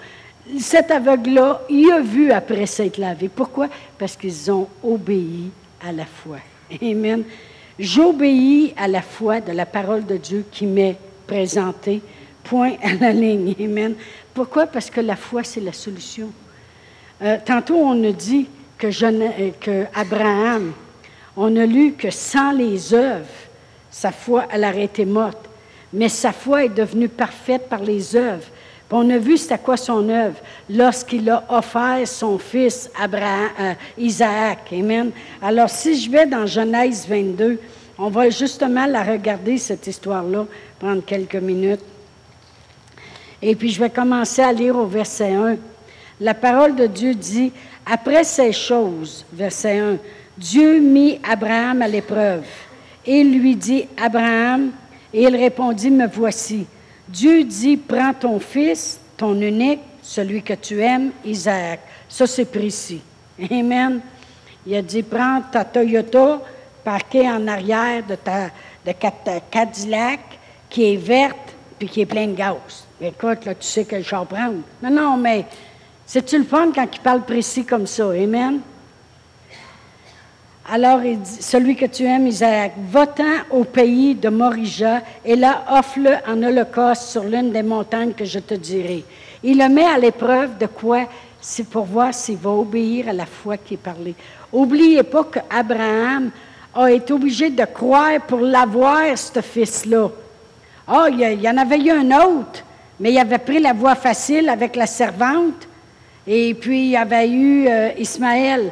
Cet 0.59 0.91
aveugle-là, 0.91 1.61
il 1.69 1.91
a 1.91 2.01
vu 2.01 2.31
après 2.31 2.65
s'être 2.65 2.97
lavé. 2.97 3.29
Pourquoi? 3.29 3.67
Parce 3.97 4.15
qu'ils 4.15 4.51
ont 4.51 4.67
obéi 4.83 5.51
à 5.85 5.91
la 5.91 6.05
foi. 6.05 6.37
Amen. 6.81 7.23
J'obéis 7.79 8.73
à 8.77 8.87
la 8.87 9.01
foi 9.01 9.41
de 9.41 9.51
la 9.51 9.65
parole 9.65 10.05
de 10.05 10.17
Dieu 10.17 10.45
qui 10.51 10.65
m'est 10.65 10.97
présentée. 11.27 12.01
Point 12.43 12.73
à 12.81 12.93
la 12.93 13.11
ligne. 13.11 13.55
Amen. 13.59 13.95
Pourquoi? 14.33 14.67
Parce 14.67 14.89
que 14.89 15.01
la 15.01 15.15
foi, 15.15 15.43
c'est 15.43 15.61
la 15.61 15.73
solution. 15.73 16.31
Euh, 17.21 17.37
tantôt, 17.43 17.75
on 17.75 18.03
a 18.03 18.11
dit 18.11 18.47
que, 18.77 18.87
euh, 18.87 19.51
que 19.59 19.85
Abraham, 19.93 20.73
on 21.37 21.55
a 21.55 21.65
lu 21.65 21.93
que 21.93 22.09
sans 22.09 22.51
les 22.51 22.93
œuvres, 22.93 23.25
sa 23.89 24.11
foi, 24.11 24.47
elle 24.51 24.63
aurait 24.63 24.85
été 24.85 25.05
morte. 25.05 25.49
Mais 25.93 26.09
sa 26.09 26.31
foi 26.31 26.65
est 26.65 26.69
devenue 26.69 27.09
parfaite 27.09 27.67
par 27.69 27.81
les 27.81 28.15
œuvres 28.15 28.47
on 28.91 29.09
a 29.09 29.17
vu 29.17 29.37
c'était 29.37 29.57
quoi 29.57 29.77
son 29.77 30.07
œuvre 30.09 30.37
lorsqu'il 30.69 31.29
a 31.29 31.43
offert 31.49 32.05
son 32.05 32.37
fils 32.37 32.89
Abraham, 32.99 33.49
euh, 33.59 33.73
Isaac. 33.97 34.73
Amen. 34.73 35.11
Alors, 35.41 35.69
si 35.69 35.99
je 35.99 36.09
vais 36.09 36.25
dans 36.25 36.45
Genèse 36.45 37.07
22, 37.07 37.59
on 37.97 38.09
va 38.09 38.29
justement 38.29 38.85
la 38.85 39.03
regarder, 39.03 39.57
cette 39.57 39.87
histoire-là, 39.87 40.45
prendre 40.79 41.03
quelques 41.05 41.35
minutes. 41.35 41.83
Et 43.41 43.55
puis, 43.55 43.69
je 43.69 43.79
vais 43.79 43.89
commencer 43.89 44.41
à 44.41 44.51
lire 44.51 44.75
au 44.75 44.85
verset 44.85 45.33
1. 45.33 45.55
La 46.19 46.33
parole 46.33 46.75
de 46.75 46.87
Dieu 46.87 47.15
dit, 47.15 47.51
après 47.85 48.23
ces 48.23 48.51
choses, 48.51 49.25
verset 49.33 49.79
1, 49.79 49.97
Dieu 50.37 50.79
mit 50.79 51.19
Abraham 51.27 51.81
à 51.81 51.87
l'épreuve 51.87 52.43
et 53.05 53.23
lui 53.23 53.55
dit, 53.55 53.87
Abraham, 53.97 54.71
et 55.13 55.23
il 55.23 55.35
répondit, 55.35 55.89
me 55.89 56.07
voici. 56.07 56.65
Dieu 57.11 57.43
dit, 57.43 57.77
prends 57.77 58.13
ton 58.13 58.39
fils, 58.39 58.99
ton 59.17 59.39
unique, 59.39 59.81
celui 60.01 60.41
que 60.41 60.53
tu 60.53 60.81
aimes, 60.81 61.11
Isaac. 61.25 61.79
Ça, 62.07 62.25
c'est 62.25 62.45
précis. 62.45 63.01
Amen. 63.51 64.01
Il 64.65 64.75
a 64.75 64.81
dit, 64.81 65.03
prends 65.03 65.41
ta 65.51 65.65
Toyota 65.65 66.41
parquée 66.83 67.29
en 67.29 67.47
arrière 67.47 68.03
de 68.05 68.15
ta 68.15 68.49
de 68.85 68.93
Cadillac 69.51 70.19
qui 70.69 70.93
est 70.93 70.97
verte 70.97 71.55
puis 71.77 71.87
qui 71.87 72.01
est 72.01 72.05
pleine 72.05 72.33
de 72.33 72.37
gaz. 72.37 72.87
Écoute, 72.99 73.45
là, 73.45 73.55
tu 73.55 73.65
sais 73.67 73.85
quel 73.85 74.03
char 74.03 74.25
prendre. 74.25 74.61
Non, 74.81 74.89
non, 74.89 75.17
mais 75.17 75.45
c'est-tu 76.05 76.37
le 76.37 76.43
fun 76.43 76.71
quand 76.73 76.87
il 76.91 76.99
parle 76.99 77.23
précis 77.23 77.65
comme 77.65 77.87
ça? 77.87 78.09
Amen. 78.09 78.59
Alors 80.69 81.03
il 81.03 81.19
dit, 81.19 81.41
celui 81.41 81.75
que 81.75 81.85
tu 81.85 82.03
aimes, 82.03 82.27
Isaac, 82.27 82.73
va-t'en 82.89 83.43
au 83.49 83.63
pays 83.63 84.15
de 84.15 84.29
Morija 84.29 85.01
et 85.25 85.35
là 85.35 85.63
offre-le 85.71 86.11
en 86.27 86.41
holocauste 86.43 87.03
sur 87.03 87.23
l'une 87.23 87.51
des 87.51 87.63
montagnes 87.63 88.13
que 88.13 88.25
je 88.25 88.39
te 88.39 88.53
dirai. 88.53 89.03
Il 89.43 89.57
le 89.57 89.67
met 89.69 89.85
à 89.85 89.97
l'épreuve 89.97 90.57
de 90.57 90.67
quoi? 90.67 91.07
C'est 91.41 91.67
pour 91.67 91.85
voir 91.85 92.13
s'il 92.13 92.37
va 92.37 92.51
obéir 92.51 93.09
à 93.09 93.13
la 93.13 93.25
foi 93.25 93.57
qui 93.57 93.73
est 93.73 93.77
parlée. 93.77 94.13
Oubliez 94.53 95.01
pas 95.01 95.23
qu'Abraham 95.23 96.29
a 96.75 96.91
été 96.91 97.11
obligé 97.11 97.49
de 97.49 97.65
croire 97.65 98.21
pour 98.27 98.41
l'avoir, 98.41 99.17
ce 99.17 99.41
fils-là. 99.41 100.09
Ah, 100.87 101.07
il 101.09 101.41
y 101.41 101.49
en 101.49 101.57
avait 101.57 101.79
eu 101.79 101.89
un 101.89 102.11
autre, 102.11 102.63
mais 102.99 103.11
il 103.11 103.17
avait 103.17 103.39
pris 103.39 103.59
la 103.59 103.73
voie 103.73 103.95
facile 103.95 104.47
avec 104.49 104.75
la 104.75 104.85
servante, 104.85 105.67
et 106.27 106.53
puis 106.53 106.83
il 106.85 106.89
y 106.91 106.97
avait 106.97 107.27
eu 107.27 107.67
euh, 107.67 107.89
Ismaël. 107.97 108.71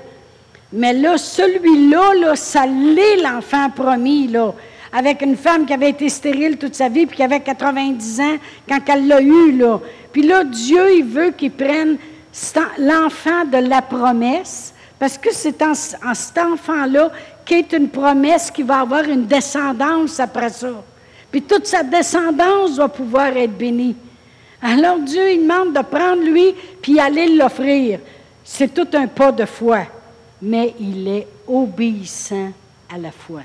Mais 0.72 0.94
là, 0.94 1.18
celui-là, 1.18 2.14
là, 2.14 2.36
ça 2.36 2.66
l'est 2.66 3.18
l'enfant 3.18 3.70
promis, 3.72 4.28
là, 4.28 4.54
avec 4.94 5.22
une 5.24 5.36
femme 5.36 5.66
qui 5.66 5.74
avait 5.74 5.90
été 5.90 6.10
stérile 6.10 6.58
toute 6.58 6.76
sa 6.76 6.90
vie, 6.90 7.08
puis 7.08 7.18
qui 7.18 7.24
avait 7.24 7.40
90 7.40 8.20
ans 8.22 8.38
quand 8.68 8.80
elle 8.88 9.08
l'a 9.08 9.22
eu, 9.22 9.52
là. 9.54 9.80
Puis 10.12 10.24
là, 10.24 10.44
Dieu, 10.44 10.98
il 10.98 11.06
veut 11.06 11.32
qu'il 11.32 11.52
prenne 11.52 11.98
l'enfant 12.78 13.46
de 13.46 13.58
la 13.58 13.82
promesse, 13.82 14.74
parce 15.00 15.18
que 15.18 15.34
c'est 15.34 15.62
en, 15.64 15.74
cet 15.74 16.38
enfant-là 16.38 17.12
qu'est 17.46 17.74
une 17.74 17.90
promesse 17.90 18.52
qui 18.52 18.62
va 18.62 18.82
avoir 18.82 19.04
une 19.06 19.26
descendance 19.26 20.20
après 20.20 20.50
ça. 20.50 20.84
Puis 21.32 21.42
toute 21.42 21.66
sa 21.66 21.82
descendance 21.82 22.78
va 22.78 22.88
pouvoir 22.88 23.36
être 23.38 23.58
bénie. 23.58 23.96
Alors 24.62 25.00
Dieu, 25.00 25.32
il 25.32 25.42
demande 25.42 25.74
de 25.74 25.82
prendre 25.82 26.22
lui, 26.22 26.54
puis 26.82 27.00
aller 27.00 27.36
l'offrir. 27.36 28.00
C'est 28.44 28.74
tout 28.74 28.88
un 28.94 29.08
pas 29.08 29.32
de 29.32 29.46
foi 29.46 29.86
mais 30.42 30.74
il 30.80 31.08
est 31.08 31.28
obéissant 31.48 32.52
à 32.94 32.98
la 32.98 33.12
foi. 33.12 33.42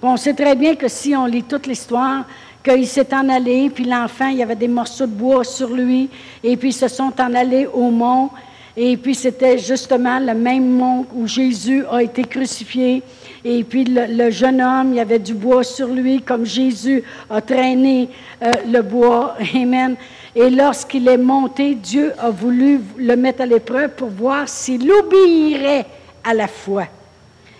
Bon, 0.00 0.12
on 0.12 0.16
sait 0.16 0.34
très 0.34 0.54
bien 0.54 0.74
que 0.74 0.88
si 0.88 1.14
on 1.16 1.26
lit 1.26 1.44
toute 1.44 1.66
l'histoire, 1.66 2.24
qu'il 2.64 2.86
s'est 2.86 3.14
en 3.14 3.28
allé, 3.28 3.70
puis 3.70 3.84
l'enfant, 3.84 4.28
il 4.28 4.38
y 4.38 4.42
avait 4.42 4.56
des 4.56 4.68
morceaux 4.68 5.06
de 5.06 5.12
bois 5.12 5.44
sur 5.44 5.68
lui, 5.68 6.08
et 6.42 6.56
puis 6.56 6.70
ils 6.70 6.72
se 6.72 6.88
sont 6.88 7.12
en 7.18 7.34
allés 7.34 7.66
au 7.66 7.90
mont. 7.90 8.30
Et 8.76 8.96
puis 8.96 9.14
c'était 9.14 9.56
justement 9.56 10.18
le 10.18 10.34
même 10.34 10.68
mont 10.68 11.06
où 11.14 11.28
Jésus 11.28 11.84
a 11.90 12.02
été 12.02 12.24
crucifié. 12.24 13.02
Et 13.44 13.62
puis 13.62 13.84
le, 13.84 14.30
jeune 14.30 14.60
homme, 14.60 14.92
il 14.92 14.96
y 14.96 15.00
avait 15.00 15.18
du 15.20 15.34
bois 15.34 15.62
sur 15.62 15.88
lui, 15.88 16.22
comme 16.22 16.44
Jésus 16.44 17.04
a 17.30 17.40
traîné 17.40 18.08
euh, 18.42 18.50
le 18.66 18.82
bois. 18.82 19.36
Amen. 19.54 19.94
Et 20.34 20.50
lorsqu'il 20.50 21.06
est 21.06 21.18
monté, 21.18 21.76
Dieu 21.76 22.12
a 22.18 22.30
voulu 22.30 22.80
le 22.96 23.14
mettre 23.14 23.42
à 23.42 23.46
l'épreuve 23.46 23.90
pour 23.90 24.08
voir 24.08 24.48
s'il 24.48 24.90
obéirait 24.90 25.86
à 26.24 26.34
la 26.34 26.48
foi. 26.48 26.86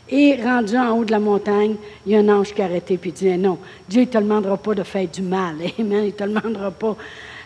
Et 0.09 0.37
rendu 0.43 0.77
en 0.77 0.99
haut 0.99 1.05
de 1.05 1.11
la 1.11 1.19
montagne, 1.19 1.77
il 2.05 2.13
y 2.13 2.17
a 2.17 2.19
un 2.19 2.29
ange 2.29 2.53
qui 2.53 2.61
a 2.61 2.67
arrêté 2.67 2.99
et 3.03 3.11
dit 3.11 3.39
Non, 3.39 3.59
Dieu 3.89 4.03
ne 4.03 4.07
te 4.07 4.19
demandera 4.19 4.57
pas 4.57 4.75
de 4.75 4.83
faire 4.83 5.09
du 5.09 5.23
mal. 5.23 5.57
Amen. 5.79 6.05
Il 6.05 6.07
ne 6.07 6.11
te 6.11 6.25
demandera 6.25 6.71
pas. 6.71 6.97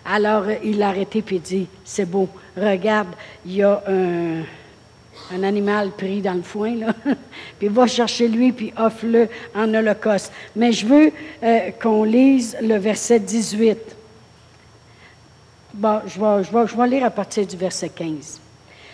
Alors 0.04 0.44
il 0.64 0.83
a 0.83 0.88
arrêté 0.88 1.22
et 1.31 1.38
dit 1.38 1.66
C'est 1.85 2.07
beau, 2.07 2.28
regarde, 2.57 3.09
il 3.46 3.57
y 3.57 3.62
a 3.62 3.83
un, 3.87 5.42
animal 5.42 5.90
pris 5.90 6.20
dans 6.20 6.35
le 6.35 6.42
foin, 6.42 6.74
là. 6.74 6.94
puis 7.59 7.68
va 7.68 7.87
chercher 7.87 8.26
lui, 8.28 8.50
puis 8.50 8.72
offre-le 8.76 9.28
en 9.54 9.72
holocauste. 9.74 10.33
Mais 10.57 10.72
je 10.72 10.87
veux 10.87 11.12
euh, 11.42 11.70
qu'on 11.81 12.04
lise 12.04 12.57
le 12.62 12.76
verset 12.76 13.20
18. 13.20 13.78
Bon, 15.74 16.00
je 16.07 16.18
vais, 16.18 16.44
je, 16.44 16.72
je 16.72 16.76
vais 16.76 16.88
lire 16.88 17.04
à 17.04 17.11
partir 17.11 17.46
du 17.46 17.57
verset 17.57 17.90
15. 17.90 18.40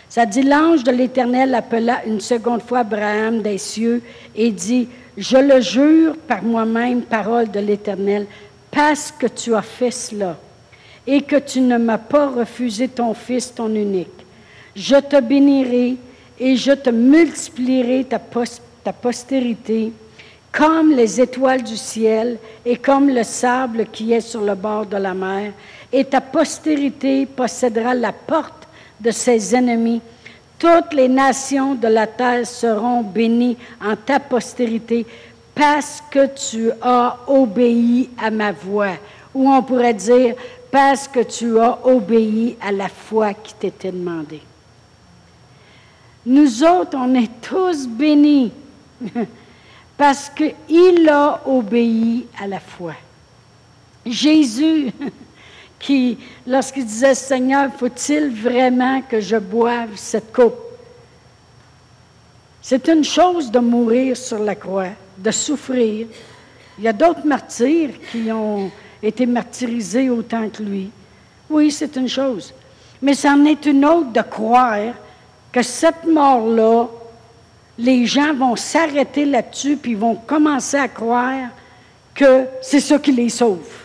Ça 0.09 0.25
dit, 0.25 0.43
l'ange 0.43 0.83
de 0.83 0.91
l'Éternel 0.91 1.53
appela 1.55 2.05
une 2.05 2.21
seconde 2.21 2.61
fois 2.61 2.79
Abraham 2.79 3.41
des 3.41 3.57
cieux 3.57 4.01
et 4.35 4.51
dit, 4.51 4.87
je 5.17 5.37
le 5.37 5.61
jure 5.61 6.15
par 6.27 6.43
moi-même, 6.43 7.01
parole 7.01 7.49
de 7.49 7.59
l'Éternel, 7.59 8.27
parce 8.71 9.11
que 9.11 9.27
tu 9.27 9.55
as 9.55 9.61
fait 9.61 9.91
cela 9.91 10.37
et 11.07 11.21
que 11.21 11.37
tu 11.37 11.61
ne 11.61 11.77
m'as 11.77 11.97
pas 11.97 12.27
refusé 12.27 12.87
ton 12.87 13.13
fils, 13.13 13.53
ton 13.53 13.73
unique. 13.73 14.25
Je 14.75 14.95
te 14.95 15.19
bénirai 15.21 15.97
et 16.39 16.55
je 16.55 16.71
te 16.71 16.89
multiplierai 16.89 18.05
ta, 18.05 18.19
ta 18.83 18.93
postérité 18.93 19.91
comme 20.51 20.91
les 20.91 21.19
étoiles 21.19 21.63
du 21.63 21.75
ciel 21.75 22.37
et 22.65 22.77
comme 22.77 23.09
le 23.09 23.23
sable 23.23 23.87
qui 23.91 24.13
est 24.13 24.21
sur 24.21 24.39
le 24.39 24.55
bord 24.55 24.85
de 24.85 24.95
la 24.95 25.13
mer, 25.13 25.51
et 25.91 26.05
ta 26.05 26.21
postérité 26.21 27.25
possédera 27.25 27.93
la 27.93 28.13
porte 28.13 28.64
de 28.99 29.11
ses 29.11 29.55
ennemis. 29.55 30.01
Toutes 30.57 30.93
les 30.93 31.09
nations 31.09 31.75
de 31.75 31.87
la 31.87 32.07
terre 32.07 32.47
seront 32.47 33.01
bénies 33.01 33.57
en 33.83 33.95
ta 33.95 34.19
postérité 34.19 35.05
parce 35.53 36.01
que 36.09 36.27
tu 36.27 36.71
as 36.81 37.17
obéi 37.27 38.09
à 38.17 38.29
ma 38.29 38.51
voix. 38.51 38.95
Ou 39.33 39.49
on 39.49 39.63
pourrait 39.63 39.93
dire, 39.93 40.35
parce 40.71 41.07
que 41.07 41.21
tu 41.21 41.59
as 41.59 41.79
obéi 41.85 42.57
à 42.61 42.71
la 42.71 42.89
foi 42.89 43.33
qui 43.33 43.53
t'était 43.53 43.91
demandée. 43.91 44.41
Nous 46.25 46.63
autres, 46.63 46.97
on 46.99 47.13
est 47.13 47.41
tous 47.41 47.87
bénis 47.87 48.51
parce 49.97 50.29
qu'il 50.29 51.07
a 51.09 51.41
obéi 51.45 52.27
à 52.41 52.47
la 52.47 52.59
foi. 52.59 52.93
Jésus, 54.05 54.91
qui, 55.85 56.17
lorsqu'il 56.47 56.83
disait, 56.83 57.13
Seigneur, 57.13 57.69
faut-il 57.77 58.31
vraiment 58.31 59.01
que 59.01 59.19
je 59.19 59.37
boive 59.37 59.91
cette 59.95 60.33
coupe? 60.33 60.57
C'est 62.59 62.87
une 62.87 63.03
chose 63.03 63.51
de 63.51 63.59
mourir 63.59 64.17
sur 64.17 64.39
la 64.39 64.55
croix, 64.55 64.89
de 65.15 65.29
souffrir. 65.29 66.07
Il 66.79 66.83
y 66.83 66.87
a 66.87 66.93
d'autres 66.93 67.27
martyrs 67.27 67.91
qui 68.11 68.31
ont 68.31 68.71
été 69.03 69.27
martyrisés 69.27 70.09
autant 70.09 70.49
que 70.49 70.63
lui. 70.63 70.89
Oui, 71.51 71.69
c'est 71.69 71.95
une 71.97 72.09
chose. 72.09 72.51
Mais 73.03 73.13
c'en 73.13 73.45
est 73.45 73.67
une 73.67 73.85
autre 73.85 74.11
de 74.11 74.21
croire 74.21 74.95
que 75.51 75.61
cette 75.61 76.05
mort-là, 76.05 76.87
les 77.77 78.07
gens 78.07 78.33
vont 78.33 78.55
s'arrêter 78.55 79.25
là-dessus, 79.25 79.77
puis 79.77 79.93
vont 79.93 80.15
commencer 80.15 80.77
à 80.77 80.87
croire 80.87 81.49
que 82.15 82.45
c'est 82.63 82.79
ça 82.79 82.97
qui 82.97 83.11
les 83.11 83.29
sauve. 83.29 83.84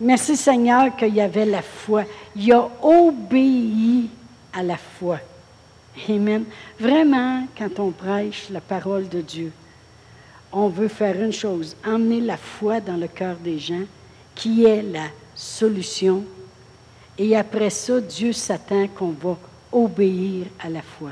Merci 0.00 0.36
Seigneur 0.36 0.94
qu'il 0.96 1.14
y 1.14 1.20
avait 1.20 1.46
la 1.46 1.62
foi. 1.62 2.04
Il 2.36 2.52
a 2.52 2.68
obéi 2.82 4.08
à 4.52 4.62
la 4.62 4.76
foi. 4.76 5.18
Amen. 6.08 6.44
Vraiment, 6.78 7.46
quand 7.56 7.78
on 7.78 7.90
prêche 7.90 8.48
la 8.50 8.60
parole 8.60 9.08
de 9.08 9.20
Dieu, 9.20 9.52
on 10.52 10.68
veut 10.68 10.88
faire 10.88 11.20
une 11.20 11.32
chose, 11.32 11.76
emmener 11.84 12.20
la 12.20 12.36
foi 12.36 12.80
dans 12.80 12.96
le 12.96 13.08
cœur 13.08 13.36
des 13.36 13.58
gens, 13.58 13.84
qui 14.34 14.64
est 14.64 14.82
la 14.82 15.06
solution. 15.34 16.24
Et 17.18 17.36
après 17.36 17.70
ça, 17.70 18.00
Dieu 18.00 18.32
s'attend 18.32 18.88
qu'on 18.88 19.10
va 19.10 19.36
obéir 19.72 20.46
à 20.60 20.68
la 20.68 20.82
foi. 20.82 21.10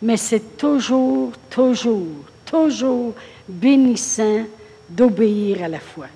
Mais 0.00 0.16
c'est 0.16 0.56
toujours, 0.56 1.32
toujours, 1.50 2.06
toujours 2.44 3.14
bénissant 3.48 4.44
d'obéir 4.88 5.62
à 5.64 5.68
la 5.68 5.80
foi. 5.80 6.06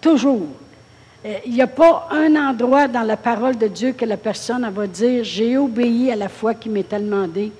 Toujours. 0.00 0.48
Euh, 1.24 1.38
il 1.46 1.52
n'y 1.52 1.62
a 1.62 1.66
pas 1.66 2.08
un 2.10 2.34
endroit 2.34 2.88
dans 2.88 3.02
la 3.02 3.16
parole 3.16 3.56
de 3.56 3.68
Dieu 3.68 3.92
que 3.92 4.04
la 4.04 4.16
personne 4.16 4.68
va 4.70 4.86
dire 4.86 5.22
J'ai 5.22 5.56
obéi 5.56 6.10
à 6.10 6.16
la 6.16 6.28
foi 6.28 6.54
qui 6.54 6.68
m'était 6.68 6.98
demandée, 6.98 7.52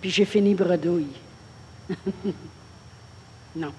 puis 0.00 0.10
j'ai 0.10 0.24
fini 0.24 0.54
bredouille. 0.54 1.06
non. 3.56 3.72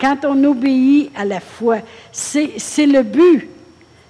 Quand 0.00 0.24
on 0.24 0.42
obéit 0.44 1.12
à 1.14 1.24
la 1.24 1.38
foi, 1.38 1.78
c'est 2.10 2.86
le 2.86 3.02
but. 3.02 3.48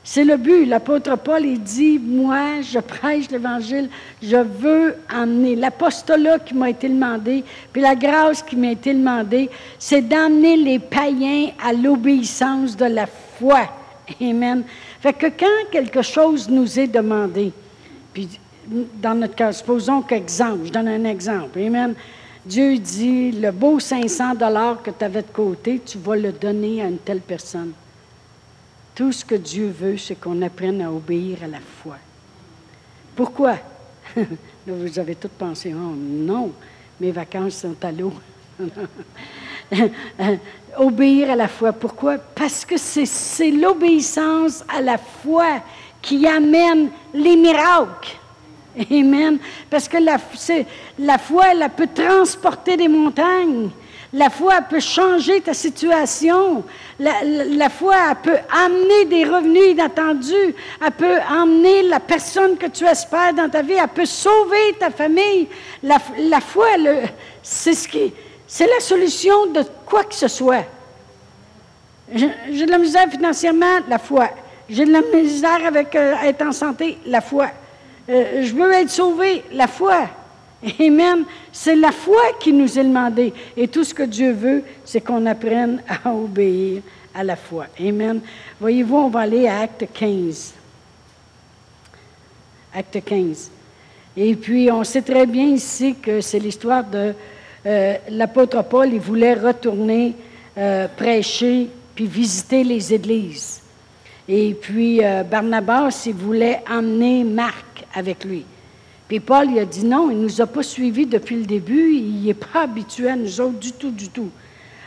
C'est 0.04 0.24
le 0.24 0.36
but. 0.36 0.66
L'apôtre 0.66 1.16
Paul, 1.16 1.44
il 1.44 1.60
dit, 1.62 1.98
moi, 1.98 2.60
je 2.60 2.80
prêche 2.80 3.30
l'Évangile, 3.30 3.88
je 4.20 4.36
veux 4.36 4.96
emmener 5.14 5.54
l'apostolat 5.54 6.40
qui 6.40 6.54
m'a 6.54 6.70
été 6.70 6.88
demandé, 6.88 7.44
puis 7.72 7.82
la 7.82 7.94
grâce 7.94 8.42
qui 8.42 8.56
m'a 8.56 8.72
été 8.72 8.94
demandée, 8.94 9.48
c'est 9.78 10.02
d'emmener 10.02 10.56
les 10.56 10.78
païens 10.80 11.50
à 11.64 11.72
l'obéissance 11.72 12.76
de 12.76 12.86
la 12.86 13.06
foi. 13.06 13.68
Amen. 14.20 14.64
Fait 15.00 15.12
que 15.12 15.26
quand 15.26 15.70
quelque 15.70 16.02
chose 16.02 16.48
nous 16.48 16.78
est 16.78 16.88
demandé, 16.88 17.52
puis 18.12 18.28
dans 19.00 19.14
notre 19.14 19.36
cas, 19.36 19.52
supposons 19.52 20.02
qu'exemple, 20.02 20.66
je 20.66 20.72
donne 20.72 20.88
un 20.88 21.04
exemple. 21.04 21.60
Amen. 21.60 21.94
Dieu 22.44 22.76
dit, 22.76 23.30
le 23.30 23.52
beau 23.52 23.78
500 23.78 24.34
dollars 24.34 24.82
que 24.82 24.90
tu 24.90 25.04
avais 25.04 25.22
de 25.22 25.30
côté, 25.32 25.80
tu 25.84 25.98
vas 25.98 26.16
le 26.16 26.32
donner 26.32 26.82
à 26.82 26.86
une 26.86 26.98
telle 26.98 27.20
personne. 27.20 27.72
Tout 28.94 29.12
ce 29.12 29.24
que 29.24 29.34
Dieu 29.34 29.68
veut, 29.68 29.96
c'est 29.96 30.16
qu'on 30.16 30.42
apprenne 30.42 30.82
à 30.82 30.92
obéir 30.92 31.38
à 31.44 31.46
la 31.46 31.60
foi. 31.60 31.96
Pourquoi? 33.16 33.56
vous 34.66 34.98
avez 34.98 35.14
tous 35.14 35.28
pensé, 35.28 35.74
oh 35.74 35.94
non, 35.96 36.52
mes 37.00 37.10
vacances 37.10 37.56
sont 37.56 37.76
à 37.82 37.90
l'eau. 37.90 38.12
obéir 40.76 41.30
à 41.30 41.36
la 41.36 41.48
foi. 41.48 41.72
Pourquoi? 41.72 42.18
Parce 42.18 42.64
que 42.64 42.76
c'est 42.76 43.50
l'obéissance 43.50 44.64
à 44.68 44.80
la 44.80 44.98
foi 44.98 45.62
qui 46.00 46.26
amène 46.26 46.90
les 47.14 47.36
miracles. 47.36 48.16
Amen. 48.90 49.38
Parce 49.68 49.88
que 49.88 49.98
la 49.98 51.18
foi, 51.18 51.44
elle 51.52 51.68
peut 51.76 51.88
transporter 51.94 52.76
des 52.76 52.88
montagnes. 52.88 53.70
La 54.14 54.28
foi 54.28 54.60
peut 54.60 54.80
changer 54.80 55.40
ta 55.40 55.54
situation. 55.54 56.62
La, 56.98 57.70
foi 57.70 58.14
peut 58.22 58.36
amener 58.54 59.06
des 59.06 59.24
revenus 59.24 59.70
inattendus. 59.70 60.54
Elle 60.84 60.92
peut 60.92 61.18
amener 61.30 61.84
la 61.84 61.98
personne 61.98 62.58
que 62.58 62.66
tu 62.66 62.84
espères 62.84 63.32
dans 63.32 63.48
ta 63.48 63.62
vie. 63.62 63.72
Elle 63.72 63.88
peut 63.88 64.04
sauver 64.04 64.74
ta 64.78 64.90
famille. 64.90 65.48
La, 65.82 65.98
foi, 66.40 66.68
c'est 67.42 68.66
la 68.66 68.80
solution 68.80 69.46
de 69.46 69.64
quoi 69.86 70.04
que 70.04 70.14
ce 70.14 70.28
soit. 70.28 70.66
J'ai 72.14 72.66
de 72.66 72.70
la 72.70 72.78
misère 72.78 73.08
financièrement, 73.10 73.78
la 73.88 73.98
foi. 73.98 74.28
J'ai 74.68 74.84
de 74.84 74.92
la 74.92 75.00
misère 75.00 75.66
avec 75.66 75.94
euh, 75.96 76.14
être 76.24 76.42
en 76.42 76.52
santé, 76.52 76.98
la 77.06 77.20
foi. 77.20 77.48
Euh, 78.08 78.42
je 78.42 78.54
veux 78.54 78.72
être 78.72 78.90
sauvé, 78.90 79.42
la 79.52 79.66
foi. 79.66 80.08
Amen. 80.80 81.24
C'est 81.50 81.76
la 81.76 81.92
foi 81.92 82.22
qui 82.40 82.52
nous 82.52 82.78
est 82.78 82.84
demandée. 82.84 83.32
Et 83.56 83.68
tout 83.68 83.84
ce 83.84 83.92
que 83.92 84.04
Dieu 84.04 84.32
veut, 84.32 84.62
c'est 84.84 85.00
qu'on 85.00 85.26
apprenne 85.26 85.82
à 85.88 86.12
obéir 86.12 86.82
à 87.14 87.24
la 87.24 87.36
foi. 87.36 87.66
Amen. 87.80 88.20
Voyez-vous, 88.60 88.96
on 88.96 89.08
va 89.08 89.20
aller 89.20 89.46
à 89.46 89.60
Acte 89.60 89.86
15. 89.92 90.54
Acte 92.74 93.04
15. 93.04 93.50
Et 94.16 94.34
puis, 94.34 94.70
on 94.70 94.84
sait 94.84 95.02
très 95.02 95.26
bien 95.26 95.46
ici 95.46 95.94
que 95.94 96.20
c'est 96.20 96.38
l'histoire 96.38 96.84
de 96.84 97.14
euh, 97.66 97.94
l'apôtre 98.10 98.62
Paul. 98.62 98.92
Il 98.92 99.00
voulait 99.00 99.34
retourner 99.34 100.14
euh, 100.58 100.86
prêcher 100.88 101.68
puis 101.94 102.06
visiter 102.06 102.64
les 102.64 102.92
églises. 102.92 103.60
Et 104.28 104.54
puis, 104.54 105.04
euh, 105.04 105.22
Barnabas, 105.24 106.04
il 106.06 106.14
voulait 106.14 106.62
emmener 106.70 107.24
Marc 107.24 107.84
avec 107.94 108.24
lui. 108.24 108.44
Puis 109.08 109.20
Paul, 109.20 109.50
il 109.50 109.58
a 109.58 109.64
dit 109.64 109.84
non, 109.84 110.10
il 110.10 110.18
ne 110.18 110.22
nous 110.22 110.40
a 110.40 110.46
pas 110.46 110.62
suivis 110.62 111.06
depuis 111.06 111.36
le 111.36 111.44
début, 111.44 111.94
il 111.94 112.24
n'est 112.24 112.34
pas 112.34 112.62
habitué 112.62 113.10
à 113.10 113.16
nous 113.16 113.40
autres 113.40 113.58
du 113.58 113.72
tout, 113.72 113.90
du 113.90 114.08
tout. 114.08 114.30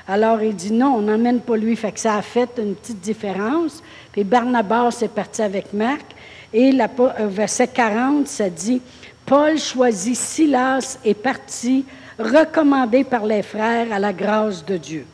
Alors 0.07 0.41
il 0.41 0.55
dit 0.55 0.71
non, 0.71 0.95
on 0.97 1.01
n'emmène 1.01 1.41
pas 1.41 1.57
lui. 1.57 1.75
Fait 1.75 1.91
que 1.91 1.99
ça 1.99 2.15
a 2.15 2.21
fait 2.21 2.49
une 2.57 2.75
petite 2.75 3.01
différence. 3.01 3.81
Puis 4.11 4.23
Barnabas 4.23 4.99
est 5.01 5.07
parti 5.07 5.41
avec 5.41 5.73
Marc. 5.73 6.05
Et 6.53 6.71
la, 6.71 6.89
euh, 6.99 7.27
verset 7.27 7.67
40, 7.67 8.27
ça 8.27 8.49
dit, 8.49 8.81
Paul 9.25 9.57
choisit 9.59 10.15
Silas 10.15 10.99
et 11.03 11.13
partit, 11.13 11.83
recommandé 12.17 13.03
par 13.03 13.25
les 13.25 13.41
frères 13.41 13.91
à 13.91 13.99
la 13.99 14.13
grâce 14.13 14.63
de 14.63 14.77
Dieu. 14.77 15.05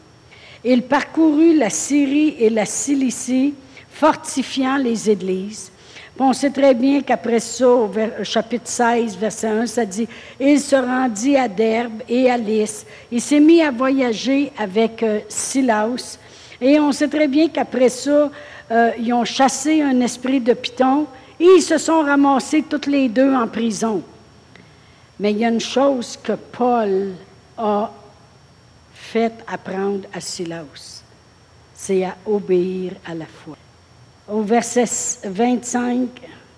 Il 0.64 0.84
parcourut 0.84 1.58
la 1.58 1.72
Syrie 1.72 2.36
et 2.38 2.52
la 2.52 2.66
Cilicie, 2.66 3.56
fortifiant 3.90 4.78
les 4.78 5.10
églises. 5.10 5.71
On 6.24 6.34
sait 6.34 6.52
très 6.52 6.74
bien 6.74 7.02
qu'après 7.02 7.40
ça, 7.40 7.68
au 7.68 7.90
chapitre 8.24 8.68
16, 8.68 9.18
verset 9.18 9.48
1, 9.48 9.66
ça 9.66 9.86
dit 9.86 10.08
Il 10.40 10.60
se 10.60 10.76
rendit 10.76 11.36
à 11.36 11.48
Derbe 11.48 12.04
et 12.08 12.30
à 12.30 12.38
Lys. 12.38 12.86
Il 13.12 13.22
s'est 13.22 13.40
mis 13.40 13.62
à 13.62 13.72
voyager 13.72 14.52
avec 14.58 15.02
euh, 15.04 15.20
Silas. 15.28 16.20
Et 16.60 16.80
on 16.80 16.92
sait 16.92 17.08
très 17.08 17.28
bien 17.28 17.50
qu'après 17.50 17.90
ça, 17.90 18.30
euh, 18.72 18.92
ils 19.00 19.12
ont 19.14 19.26
chassé 19.26 19.82
un 19.82 20.00
esprit 20.02 20.40
de 20.40 20.54
Python 20.54 21.08
et 21.40 21.48
ils 21.58 21.64
se 21.64 21.78
sont 21.78 22.02
ramassés 22.02 22.64
toutes 22.70 22.88
les 22.88 23.10
deux 23.10 23.34
en 23.34 23.48
prison. 23.48 24.04
Mais 25.20 25.32
il 25.32 25.40
y 25.40 25.46
a 25.46 25.50
une 25.50 25.60
chose 25.60 26.20
que 26.22 26.34
Paul 26.34 27.14
a 27.58 27.92
fait 28.94 29.34
apprendre 29.48 30.08
à 30.14 30.22
Silas, 30.22 31.04
c'est 31.74 32.04
à 32.04 32.16
obéir 32.26 32.94
à 33.06 33.16
la 33.16 33.26
foi. 33.26 33.58
Au 34.30 34.42
verset 34.42 34.86
25 35.24 36.08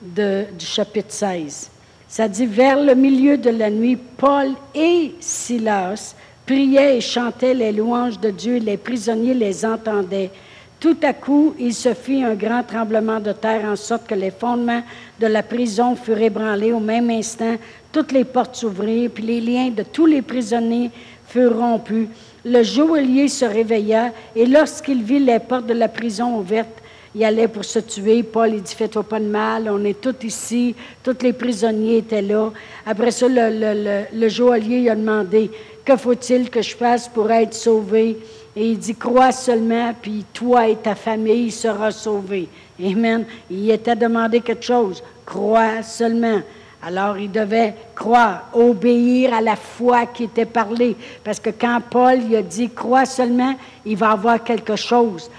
de, 0.02 0.44
du 0.60 0.66
chapitre 0.66 1.14
16, 1.14 1.70
ça 2.10 2.28
dit, 2.28 2.46
vers 2.46 2.78
le 2.78 2.94
milieu 2.94 3.38
de 3.38 3.50
la 3.50 3.70
nuit, 3.70 3.96
Paul 3.96 4.50
et 4.76 5.16
Silas 5.22 6.14
priaient 6.46 6.98
et 6.98 7.02
chantaient 7.02 7.54
les 7.54 7.72
louanges 7.72 8.20
de 8.20 8.32
Dieu, 8.32 8.58
les 8.58 8.76
prisonniers 8.76 9.34
les 9.34 9.66
entendaient. 9.66 10.30
Tout 10.78 10.98
à 11.04 11.14
coup, 11.14 11.56
il 11.58 11.74
se 11.74 11.94
fit 11.94 12.22
un 12.22 12.36
grand 12.36 12.64
tremblement 12.64 13.22
de 13.22 13.32
terre 13.32 13.64
en 13.64 13.78
sorte 13.78 14.08
que 14.08 14.16
les 14.16 14.32
fondements 14.32 14.84
de 15.22 15.28
la 15.28 15.42
prison 15.42 15.96
furent 15.96 16.22
ébranlés 16.22 16.74
au 16.74 16.82
même 16.82 17.10
instant. 17.10 17.56
Toutes 17.94 18.12
les 18.12 18.26
portes 18.26 18.58
s'ouvrirent, 18.58 19.10
puis 19.10 19.24
les 19.24 19.40
liens 19.40 19.70
de 19.70 19.84
tous 19.84 20.06
les 20.06 20.22
prisonniers 20.22 20.92
furent 21.30 21.58
rompus. 21.58 22.10
Le 22.44 22.62
joaillier 22.62 23.30
se 23.30 23.46
réveilla 23.46 24.12
et 24.36 24.46
lorsqu'il 24.46 25.02
vit 25.02 25.20
les 25.20 25.40
portes 25.40 25.68
de 25.68 25.74
la 25.74 25.88
prison 25.88 26.38
ouvertes, 26.38 26.83
il 27.16 27.24
allait 27.24 27.48
pour 27.48 27.64
se 27.64 27.80
tuer. 27.80 28.24
Paul, 28.24 28.54
il 28.54 28.62
dit, 28.62 28.76
fais-toi 28.76 29.04
pas 29.04 29.20
de 29.20 29.26
mal, 29.26 29.70
on 29.70 29.84
est 29.86 30.00
tous 30.00 30.26
ici, 30.26 30.76
tous 31.04 31.18
les 31.22 31.34
prisonniers 31.34 31.98
étaient 31.98 32.22
là. 32.22 32.52
Après 32.86 33.12
ça, 33.12 33.28
le, 33.30 34.30
joaillier 34.30 34.90
a 34.90 34.96
demandé, 34.96 35.52
que 35.86 35.96
faut-il 35.96 36.50
que 36.50 36.62
je 36.62 36.76
fasse 36.76 37.08
pour 37.08 37.30
être 37.32 37.54
sauvé? 37.54 38.18
Et 38.56 38.72
il 38.72 38.78
dit, 38.78 38.96
crois 38.96 39.32
seulement, 39.32 39.94
puis 40.00 40.26
toi 40.34 40.68
et 40.68 40.76
ta 40.76 40.96
famille 40.96 41.52
seront 41.52 41.92
sauvés. 41.92 42.48
Amen. 42.84 43.26
Il 43.50 43.70
était 43.70 43.96
demandé 43.96 44.42
quelque 44.42 44.66
chose. 44.66 45.04
Crois 45.26 45.82
seulement. 45.84 46.42
Alors 46.86 47.18
il 47.18 47.32
devait 47.32 47.76
croire, 47.96 48.50
obéir 48.54 49.34
à 49.34 49.42
la 49.42 49.56
foi 49.56 50.06
qui 50.08 50.26
était 50.26 50.46
parlée. 50.46 50.98
Parce 51.24 51.40
que 51.40 51.50
quand 51.50 51.80
Paul 51.90 52.20
il 52.30 52.36
a 52.36 52.42
dit 52.42 52.70
crois 52.70 53.06
seulement, 53.06 53.56
il 53.86 53.96
va 53.96 54.12
avoir 54.12 54.44
quelque 54.44 54.76
chose. 54.76 55.32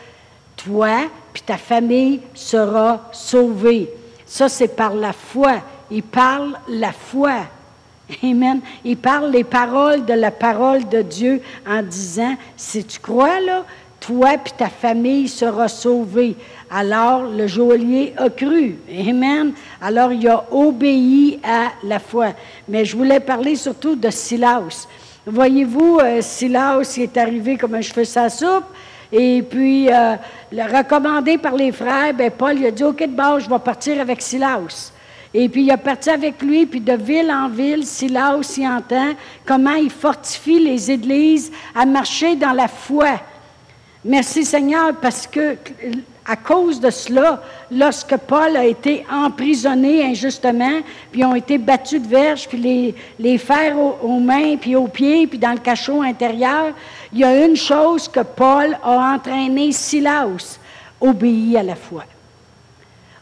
Toi 0.56 1.08
puis 1.34 1.42
ta 1.42 1.58
famille 1.58 2.20
sera 2.32 3.10
sauvée. 3.12 3.90
Ça, 4.24 4.48
c'est 4.48 4.68
par 4.68 4.94
la 4.94 5.12
foi. 5.12 5.56
Il 5.90 6.04
parle 6.04 6.56
la 6.68 6.92
foi. 6.92 7.40
Amen. 8.22 8.60
Il 8.84 8.96
parle 8.96 9.32
les 9.32 9.42
paroles 9.42 10.04
de 10.04 10.14
la 10.14 10.30
parole 10.30 10.88
de 10.88 11.02
Dieu 11.02 11.42
en 11.68 11.82
disant, 11.82 12.36
si 12.56 12.84
tu 12.84 13.00
crois 13.00 13.40
là, 13.40 13.64
toi 13.98 14.34
et 14.34 14.38
ta 14.56 14.68
famille 14.68 15.26
sera 15.26 15.66
sauvée. 15.66 16.36
Alors 16.70 17.24
le 17.24 17.48
geôlier 17.48 18.14
a 18.16 18.30
cru. 18.30 18.76
Amen. 19.08 19.54
Alors 19.80 20.12
il 20.12 20.28
a 20.28 20.44
obéi 20.52 21.40
à 21.42 21.72
la 21.82 21.98
foi. 21.98 22.28
Mais 22.68 22.84
je 22.84 22.96
voulais 22.96 23.20
parler 23.20 23.56
surtout 23.56 23.96
de 23.96 24.10
Silas. 24.10 24.86
Voyez-vous, 25.26 25.98
euh, 26.00 26.20
Silas 26.20 26.96
est 26.98 27.16
arrivé 27.16 27.56
comme 27.56 27.74
un 27.74 27.80
cheveu 27.80 28.04
sa 28.04 28.28
soupe. 28.28 28.66
Et 29.16 29.42
puis, 29.42 29.88
euh, 29.92 30.16
recommandé 30.52 31.38
par 31.38 31.54
les 31.54 31.70
frères, 31.70 32.12
ben 32.12 32.32
Paul 32.32 32.58
il 32.58 32.66
a 32.66 32.72
dit, 32.72 32.82
OK, 32.82 32.98
de 32.98 33.06
base, 33.06 33.44
je 33.44 33.48
vais 33.48 33.60
partir 33.60 34.00
avec 34.00 34.20
Silas. 34.20 34.90
Et 35.32 35.48
puis 35.48 35.62
il 35.62 35.70
a 35.70 35.76
parti 35.76 36.10
avec 36.10 36.42
lui, 36.42 36.66
puis 36.66 36.80
de 36.80 36.94
ville 36.94 37.30
en 37.30 37.48
ville, 37.48 37.86
Silas 37.86 38.34
aussi 38.34 38.66
entend 38.66 39.12
comment 39.44 39.74
il 39.74 39.90
fortifie 39.90 40.58
les 40.58 40.90
églises 40.90 41.52
à 41.76 41.86
marcher 41.86 42.34
dans 42.34 42.52
la 42.52 42.66
foi. 42.66 43.20
Merci 44.04 44.44
Seigneur, 44.44 44.96
parce 45.00 45.28
que 45.28 45.56
à 46.26 46.36
cause 46.36 46.80
de 46.80 46.90
cela, 46.90 47.42
lorsque 47.70 48.16
Paul 48.16 48.56
a 48.56 48.64
été 48.64 49.04
emprisonné 49.10 50.04
injustement, 50.04 50.80
puis 51.12 51.24
ont 51.24 51.34
été 51.34 51.58
battus 51.58 52.00
de 52.00 52.08
verge, 52.08 52.48
puis 52.48 52.58
les, 52.58 52.94
les 53.18 53.38
fers 53.38 53.76
aux, 53.78 54.20
mains, 54.20 54.56
puis 54.56 54.74
aux 54.74 54.88
pieds, 54.88 55.26
puis 55.26 55.38
dans 55.38 55.52
le 55.52 55.58
cachot 55.58 56.02
intérieur, 56.02 56.72
il 57.14 57.20
y 57.20 57.24
a 57.24 57.46
une 57.46 57.54
chose 57.54 58.08
que 58.08 58.20
Paul 58.20 58.76
a 58.82 59.14
entraîné 59.14 59.70
Silas, 59.70 60.58
obéir 61.00 61.60
à 61.60 61.62
la 61.62 61.76
foi. 61.76 62.02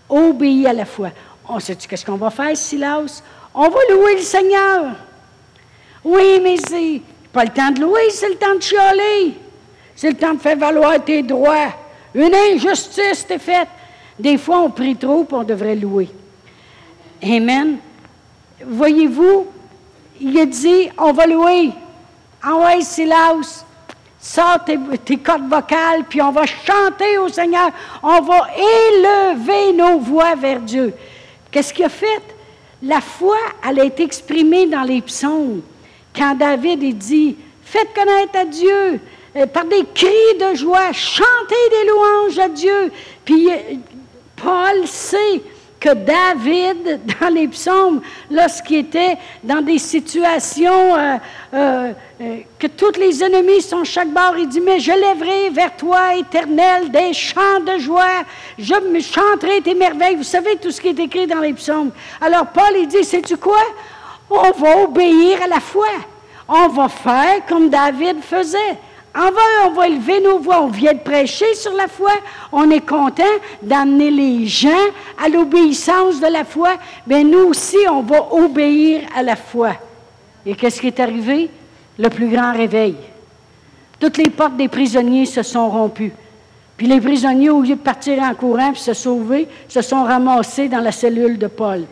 Obéir 0.09 0.71
à 0.71 0.73
la 0.73 0.87
foi. 0.87 1.11
On 1.47 1.61
sait-tu 1.61 1.87
qu'est-ce 1.87 2.07
qu'on 2.07 2.17
va 2.17 2.31
faire, 2.31 2.57
Silas? 2.57 3.23
On 3.53 3.69
va 3.69 3.81
louer 3.91 4.15
le 4.15 4.23
Seigneur. 4.23 4.93
Oui, 6.03 6.41
mais 6.43 6.57
c'est 6.57 7.03
pas 7.35 7.45
le 7.45 7.51
temps 7.51 7.71
de 7.71 7.83
louer, 7.83 8.09
c'est 8.09 8.31
le 8.31 8.37
temps 8.37 8.55
de 8.55 8.63
chialer. 8.63 9.35
C'est 9.95 10.09
le 10.09 10.17
temps 10.17 10.33
de 10.33 10.41
faire 10.41 10.57
valoir 10.57 11.05
tes 11.05 11.23
droits. 11.23 11.75
Une 12.15 12.35
injustice 12.35 13.27
t'est 13.27 13.39
faite. 13.39 13.69
Des 14.19 14.39
fois, 14.39 14.61
on 14.61 14.71
prie 14.71 14.97
trop, 14.97 15.25
puis 15.25 15.37
on 15.37 15.45
devrait 15.45 15.77
louer. 15.77 16.09
Amen. 17.23 17.77
Voyez-vous, 18.65 19.49
il 20.19 20.39
a 20.39 20.47
dit, 20.47 20.89
on 20.97 21.13
va 21.13 21.27
louer. 21.27 21.73
Envoie 22.43 22.81
Silas. 22.81 23.67
Sors 24.25 24.65
tes, 24.65 25.17
cordes 25.17 25.49
vocales, 25.49 26.05
puis 26.09 26.23
on 26.23 26.31
va 26.31 26.47
chanter 26.47 27.19
au 27.19 27.29
Seigneur. 27.29 27.71
On 28.05 28.21
va 28.21 28.47
élever 28.57 29.73
nos 29.73 29.99
voix 29.99 30.37
vers 30.37 30.61
Dieu. 30.61 30.95
Qu'est-ce 31.51 31.75
qu'il 31.75 31.85
a 31.85 31.89
fait? 31.89 32.23
La 32.85 33.01
foi, 33.01 33.37
elle 33.69 33.81
a 33.81 33.85
été 33.85 34.05
exprimée 34.05 34.67
dans 34.67 34.85
les 34.85 35.03
psaumes. 35.03 35.63
Quand 36.15 36.37
David 36.37 36.99
dit, 36.99 37.37
faites 37.65 37.93
connaître 37.93 38.39
à 38.39 38.45
Dieu 38.45 39.01
euh, 39.35 39.47
par 39.47 39.65
des 39.65 39.85
cris 39.93 40.39
de 40.41 40.55
joie, 40.55 40.93
chantez 40.93 41.55
des 41.71 41.89
louanges 41.91 42.39
à 42.39 42.49
Dieu. 42.49 42.93
Puis 43.25 43.51
euh, 43.51 43.57
Paul 44.37 44.87
sait 44.87 45.43
que 45.83 45.95
David, 45.95 47.01
dans 47.21 47.29
les 47.29 47.49
psaumes, 47.49 48.01
lorsqu'il 48.31 48.79
était 48.79 49.19
dans 49.43 49.61
des 49.61 49.79
situations 49.79 50.95
euh, 50.97 51.17
euh, 51.53 51.93
euh, 52.21 52.37
que 52.57 52.69
tous 52.69 52.97
les 53.01 53.25
ennemis 53.25 53.63
sont 53.63 53.83
chaque 53.83 54.11
bord, 54.11 54.35
il 54.39 54.49
dit, 54.49 54.61
mais 54.61 54.79
je 54.79 54.93
lèverai 54.93 55.51
vers 55.51 55.77
toi, 55.77 56.15
éternel, 56.15 56.89
des 56.93 57.13
chants 57.13 57.59
de 57.67 57.79
joie, 57.79 58.23
je 58.57 58.75
me 58.75 59.01
chanterai 59.01 59.61
tes 59.61 59.75
merveilles. 59.75 60.15
Vous 60.15 60.23
savez 60.23 60.55
tout 60.55 60.71
ce 60.71 60.81
qui 60.81 60.89
est 60.89 61.01
écrit 61.01 61.27
dans 61.27 61.41
les 61.41 61.53
psaumes. 61.53 61.91
Alors 62.21 62.47
Paul, 62.47 62.77
il 62.77 62.87
dit, 62.87 63.03
sais-tu 63.03 63.37
quoi? 63.37 63.63
On 64.31 64.53
va 64.53 64.85
obéir 64.85 65.43
à 65.43 65.49
la 65.49 65.59
foi. 65.59 65.89
On 66.49 66.69
va 66.69 66.89
faire 66.89 67.45
comme 67.49 67.69
David 67.69 68.23
faisait. 68.23 68.79
On 69.15 69.71
va, 69.75 69.89
élever 69.89 70.21
nos 70.21 70.39
voix. 70.39 70.63
On 70.63 70.69
vient 70.69 70.95
de 70.95 70.99
prêcher 70.99 71.55
sur 71.55 71.73
la 71.73 71.87
foi. 71.87 72.13
On 72.51 72.71
est 72.71 72.87
content 72.87 73.23
d'amener 73.63 74.11
les 74.11 74.47
gens 74.47 74.71
à 75.23 75.29
l'obéissance 75.29 76.21
de 76.21 76.29
la 76.29 76.45
foi. 76.45 76.77
Mais 77.07 77.23
nous 77.23 77.49
aussi, 77.49 77.77
on 77.91 78.03
va 78.03 78.33
obéir 78.33 79.03
à 79.15 79.23
la 79.23 79.37
foi. 79.37 79.73
Et 80.47 80.55
qu'est-ce 80.55 80.81
qui 80.81 80.87
est 80.87 81.01
arrivé? 81.01 81.51
Le 81.99 82.09
plus 82.09 82.29
grand 82.29 82.53
réveil. 82.53 82.97
Toutes 84.01 84.17
les 84.17 84.31
portes 84.31 84.57
des 84.57 84.69
prisonniers 84.69 85.27
se 85.27 85.43
sont 85.43 85.69
rompues. 85.69 86.13
Puis 86.77 86.87
les 86.87 87.01
prisonniers, 87.01 87.51
au 87.51 87.61
lieu 87.61 87.77
de 87.77 87.81
partir 87.81 88.21
en 88.23 88.35
courant 88.35 88.73
et 88.73 88.77
se 88.77 88.95
sauver, 88.95 89.47
se 89.69 89.83
sont 89.83 90.05
ramassés 90.05 90.69
dans 90.69 90.81
la 90.81 90.91
cellule 90.91 91.39
de 91.39 91.47
Paul. 91.47 91.85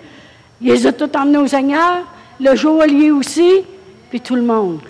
Ils 0.60 0.72
les 0.72 0.86
ont 0.86 0.92
tous 0.92 1.16
emmenés 1.16 1.38
au 1.38 1.46
Seigneur, 1.46 1.98
le 2.40 2.56
joaillier 2.56 3.10
aussi, 3.10 3.62
puis 4.08 4.20
tout 4.20 4.34
le 4.34 4.42
monde. 4.42 4.80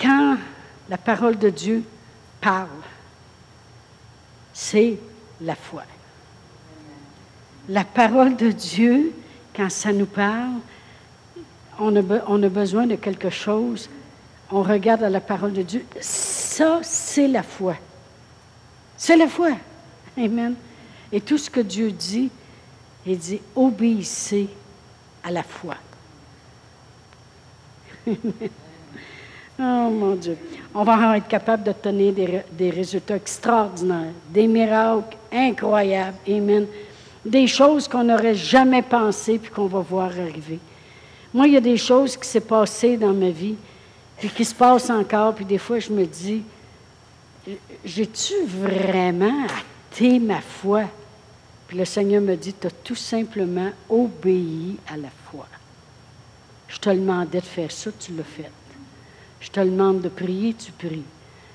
Quand 0.00 0.36
la 0.94 0.98
parole 0.98 1.36
de 1.36 1.50
Dieu 1.50 1.82
parle. 2.40 2.68
C'est 4.52 4.96
la 5.40 5.56
foi. 5.56 5.82
La 7.68 7.82
parole 7.82 8.36
de 8.36 8.52
Dieu, 8.52 9.12
quand 9.56 9.68
ça 9.70 9.92
nous 9.92 10.06
parle, 10.06 10.60
on 11.80 11.96
a, 11.96 12.00
on 12.28 12.40
a 12.40 12.48
besoin 12.48 12.86
de 12.86 12.94
quelque 12.94 13.28
chose. 13.28 13.90
On 14.52 14.62
regarde 14.62 15.02
à 15.02 15.10
la 15.10 15.20
parole 15.20 15.52
de 15.52 15.62
Dieu. 15.62 15.84
Ça, 16.00 16.78
c'est 16.84 17.26
la 17.26 17.42
foi. 17.42 17.74
C'est 18.96 19.16
la 19.16 19.26
foi. 19.26 19.50
Amen. 20.16 20.54
Et 21.10 21.20
tout 21.20 21.38
ce 21.38 21.50
que 21.50 21.58
Dieu 21.58 21.90
dit, 21.90 22.30
il 23.04 23.18
dit 23.18 23.40
obéissez 23.56 24.48
à 25.24 25.32
la 25.32 25.42
foi. 25.42 25.74
Oh 29.58 29.88
mon 29.90 30.16
Dieu. 30.16 30.36
On 30.74 30.82
va 30.82 31.16
être 31.16 31.28
capable 31.28 31.62
de 31.62 31.72
donner 31.82 32.12
des, 32.50 32.70
résultats 32.70 33.16
extraordinaires, 33.16 34.12
des 34.30 34.48
miracles 34.48 35.16
incroyables. 35.32 36.16
Amen. 36.28 36.66
des 37.24 37.46
choses 37.46 37.86
qu'on 37.86 38.04
n'aurait 38.04 38.34
jamais 38.34 38.82
pensées 38.82 39.38
puis 39.38 39.50
qu'on 39.50 39.66
va 39.66 39.80
voir 39.80 40.06
arriver. 40.06 40.58
Moi, 41.32 41.46
il 41.46 41.54
y 41.54 41.56
a 41.56 41.60
des 41.60 41.76
choses 41.76 42.16
qui 42.16 42.28
s'est 42.28 42.40
passées 42.40 42.96
dans 42.96 43.12
ma 43.12 43.30
vie, 43.30 43.56
puis 44.18 44.28
qui 44.28 44.44
se 44.44 44.54
passent 44.54 44.90
encore, 44.90 45.34
puis 45.34 45.44
des 45.44 45.58
fois, 45.58 45.78
je 45.78 45.90
me 45.90 46.04
dis, 46.04 46.42
j'ai-tu 47.84 48.34
vraiment 48.46 49.46
hâté 49.46 50.18
ma 50.18 50.40
foi? 50.40 50.84
Puis 51.66 51.78
le 51.78 51.84
Seigneur 51.84 52.22
me 52.22 52.36
dit, 52.36 52.54
tu 52.54 52.66
as 52.66 52.70
tout 52.70 52.94
simplement 52.94 53.70
obéi 53.88 54.76
à 54.92 54.96
la 54.96 55.08
foi. 55.30 55.46
Je 56.68 56.78
te 56.78 56.90
demandais 56.90 57.40
de 57.40 57.44
faire 57.44 57.70
ça, 57.70 57.90
tu 57.98 58.12
l'as 58.14 58.24
fait. 58.24 58.50
Je 59.44 59.50
te 59.50 59.60
demande 59.60 60.00
de 60.00 60.08
prier, 60.08 60.54
tu 60.54 60.72
pries. 60.72 61.02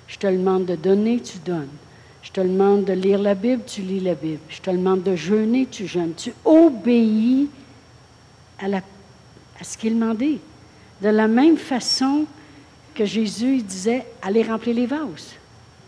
Je 0.08 0.15
te 0.17 0.28
demande 0.28 0.65
de 0.65 0.75
donner, 0.75 1.19
tu 1.21 1.39
donnes. 1.39 1.75
Je 2.21 2.32
te 2.32 2.39
demande 2.39 2.86
de 2.86 2.93
lire 2.93 3.17
la 3.17 3.34
Bible, 3.34 3.63
tu 3.65 3.82
lis 3.82 3.99
la 3.99 4.13
Bible. 4.13 4.41
Je 4.47 4.62
te 4.62 4.69
demande 4.69 5.02
de 5.02 5.15
jeûner, 5.15 5.65
tu 5.65 5.88
jeûnes. 5.88 6.13
Tu 6.15 6.32
obéis 6.45 7.49
à, 8.60 8.67
ce 9.63 9.75
qu'il 9.75 9.95
demandait. 9.95 10.38
De 11.02 11.10
la 11.10 11.28
même 11.28 11.58
façon 11.58 12.25
que 12.93 13.06
Jésus 13.06 13.56
il 13.56 13.65
disait, 13.65 14.06
allez 14.21 14.43
remplir 14.43 14.75
les 14.75 14.86
vases. 14.86 15.34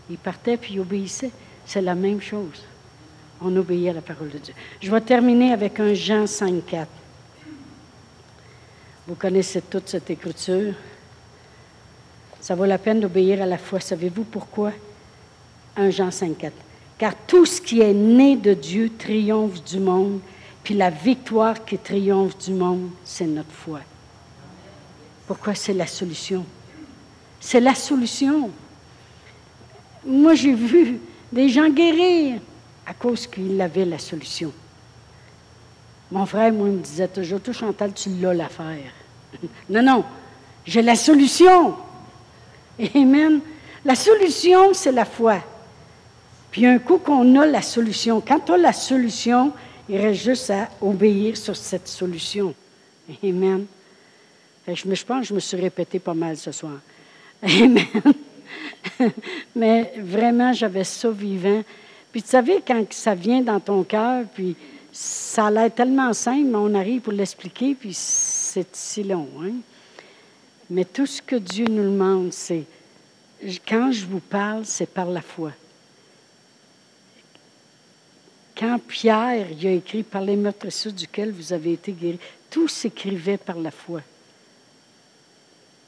Il 0.09 0.17
partait 0.17 0.57
puis 0.57 0.73
il 0.73 0.79
obéissait. 0.79 1.31
C'est 1.67 1.81
la 1.81 1.93
même 1.93 2.19
chose. 2.19 2.63
On 3.39 3.55
obéit 3.55 3.89
à 3.89 3.93
la 3.93 4.01
parole 4.01 4.29
de 4.29 4.39
Dieu. 4.39 4.55
Je 4.81 4.89
vais 4.89 5.01
terminer 5.01 5.53
avec 5.53 5.79
un 5.79 5.93
Jean 5.93 6.25
5.4. 6.25 6.87
Vous 9.07 9.15
connaissez 9.15 9.61
toute 9.61 9.87
cette 9.87 10.09
écriture. 10.09 10.73
Ça 12.41 12.55
vaut 12.55 12.65
la 12.65 12.79
peine 12.79 12.99
d'obéir 12.99 13.41
à 13.41 13.45
la 13.45 13.59
foi. 13.59 13.79
Savez-vous 13.79 14.23
pourquoi? 14.23 14.71
1 15.77 15.91
Jean 15.91 16.09
5.4. 16.09 16.51
Car 16.97 17.13
tout 17.27 17.45
ce 17.45 17.61
qui 17.61 17.81
est 17.81 17.93
né 17.93 18.35
de 18.35 18.53
Dieu 18.53 18.91
triomphe 18.97 19.63
du 19.63 19.79
monde, 19.79 20.19
puis 20.63 20.73
la 20.73 20.89
victoire 20.89 21.63
qui 21.63 21.77
triomphe 21.77 22.37
du 22.39 22.53
monde, 22.53 22.89
c'est 23.03 23.27
notre 23.27 23.51
foi. 23.51 23.79
Pourquoi 25.27 25.55
c'est 25.55 25.73
la 25.73 25.87
solution? 25.87 26.43
C'est 27.39 27.59
la 27.59 27.75
solution. 27.75 28.49
Moi, 30.05 30.33
j'ai 30.33 30.53
vu 30.53 30.99
des 31.31 31.47
gens 31.47 31.69
guérir 31.69 32.39
à 32.85 32.93
cause 32.93 33.27
qu'ils 33.27 33.59
avaient 33.61 33.85
la 33.85 33.99
solution. 33.99 34.51
Mon 36.11 36.25
frère, 36.25 36.51
moi, 36.51 36.67
me 36.67 36.79
disait 36.79 37.07
toujours, 37.07 37.39
tout 37.39 37.53
Chantal, 37.53 37.93
tu 37.93 38.09
l'as 38.09 38.33
l'affaire. 38.33 38.91
non, 39.69 39.81
non, 39.81 40.03
j'ai 40.65 40.81
la 40.81 40.95
solution. 40.95 41.75
Amen. 42.95 43.41
La 43.83 43.95
solution, 43.95 44.73
c'est 44.73 44.91
la 44.91 45.05
foi. 45.05 45.39
Puis 46.51 46.65
un 46.65 46.79
coup 46.79 46.97
qu'on 46.97 47.39
a 47.39 47.45
la 47.45 47.61
solution, 47.61 48.21
quand 48.21 48.39
tu 48.39 48.51
as 48.51 48.57
la 48.57 48.73
solution, 48.73 49.53
il 49.87 49.97
reste 49.97 50.23
juste 50.23 50.49
à 50.49 50.69
obéir 50.81 51.37
sur 51.37 51.55
cette 51.55 51.87
solution. 51.87 52.53
Amen. 53.23 53.65
je, 54.67 54.87
me, 54.87 54.95
je 54.95 55.05
pense 55.05 55.21
que 55.21 55.27
je 55.27 55.33
me 55.33 55.39
suis 55.39 55.57
répété 55.57 55.99
pas 55.99 56.13
mal 56.13 56.37
ce 56.37 56.51
soir. 56.51 56.79
Amen. 57.41 57.85
Mais 59.55 59.93
vraiment, 59.97 60.53
j'avais 60.53 60.83
ça 60.83 61.09
vivant. 61.09 61.63
Puis 62.11 62.21
tu 62.21 62.29
savez, 62.29 62.61
quand 62.65 62.85
ça 62.91 63.15
vient 63.15 63.41
dans 63.41 63.59
ton 63.59 63.83
cœur, 63.83 64.25
puis 64.33 64.55
ça 64.91 65.47
a 65.47 65.51
l'air 65.51 65.73
tellement 65.73 66.11
simple, 66.13 66.47
mais 66.47 66.57
on 66.57 66.73
arrive 66.75 67.01
pour 67.01 67.13
l'expliquer, 67.13 67.75
puis 67.75 67.93
c'est 67.93 68.75
si 68.75 69.03
long. 69.03 69.27
Hein? 69.41 69.53
Mais 70.71 70.85
tout 70.85 71.05
ce 71.05 71.21
que 71.21 71.35
Dieu 71.35 71.65
nous 71.65 71.83
demande, 71.83 72.31
c'est, 72.31 72.63
quand 73.67 73.91
je 73.91 74.05
vous 74.05 74.21
parle, 74.21 74.65
c'est 74.65 74.89
par 74.89 75.07
la 75.07 75.21
foi. 75.21 75.51
Quand 78.57 78.79
Pierre 78.79 79.51
il 79.51 79.67
a 79.67 79.71
écrit 79.71 80.03
par 80.03 80.21
les 80.21 80.37
meurtrissures 80.37 80.93
duquel 80.93 81.33
vous 81.33 81.51
avez 81.51 81.73
été 81.73 81.91
guéris, 81.91 82.19
tout 82.49 82.69
s'écrivait 82.69 83.37
par 83.37 83.57
la 83.57 83.69
foi. 83.69 83.99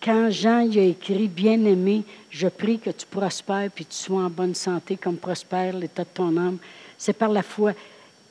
Quand 0.03 0.29
Jean 0.29 0.59
il 0.59 0.77
a 0.77 0.83
écrit 0.83 1.29
Bien-aimé, 1.29 2.03
je 2.29 2.49
prie 2.49 2.77
que 2.77 2.89
tu 2.89 3.05
prospères 3.05 3.71
puis 3.71 3.85
tu 3.85 3.95
sois 3.95 4.23
en 4.23 4.29
bonne 4.29 4.55
santé 4.55 4.97
comme 4.97 5.15
prospère 5.15 5.77
l'état 5.77 6.03
de 6.03 6.09
ton 6.13 6.35
âme, 6.35 6.57
c'est 6.97 7.13
par 7.13 7.29
la 7.29 7.43
foi. 7.43 7.71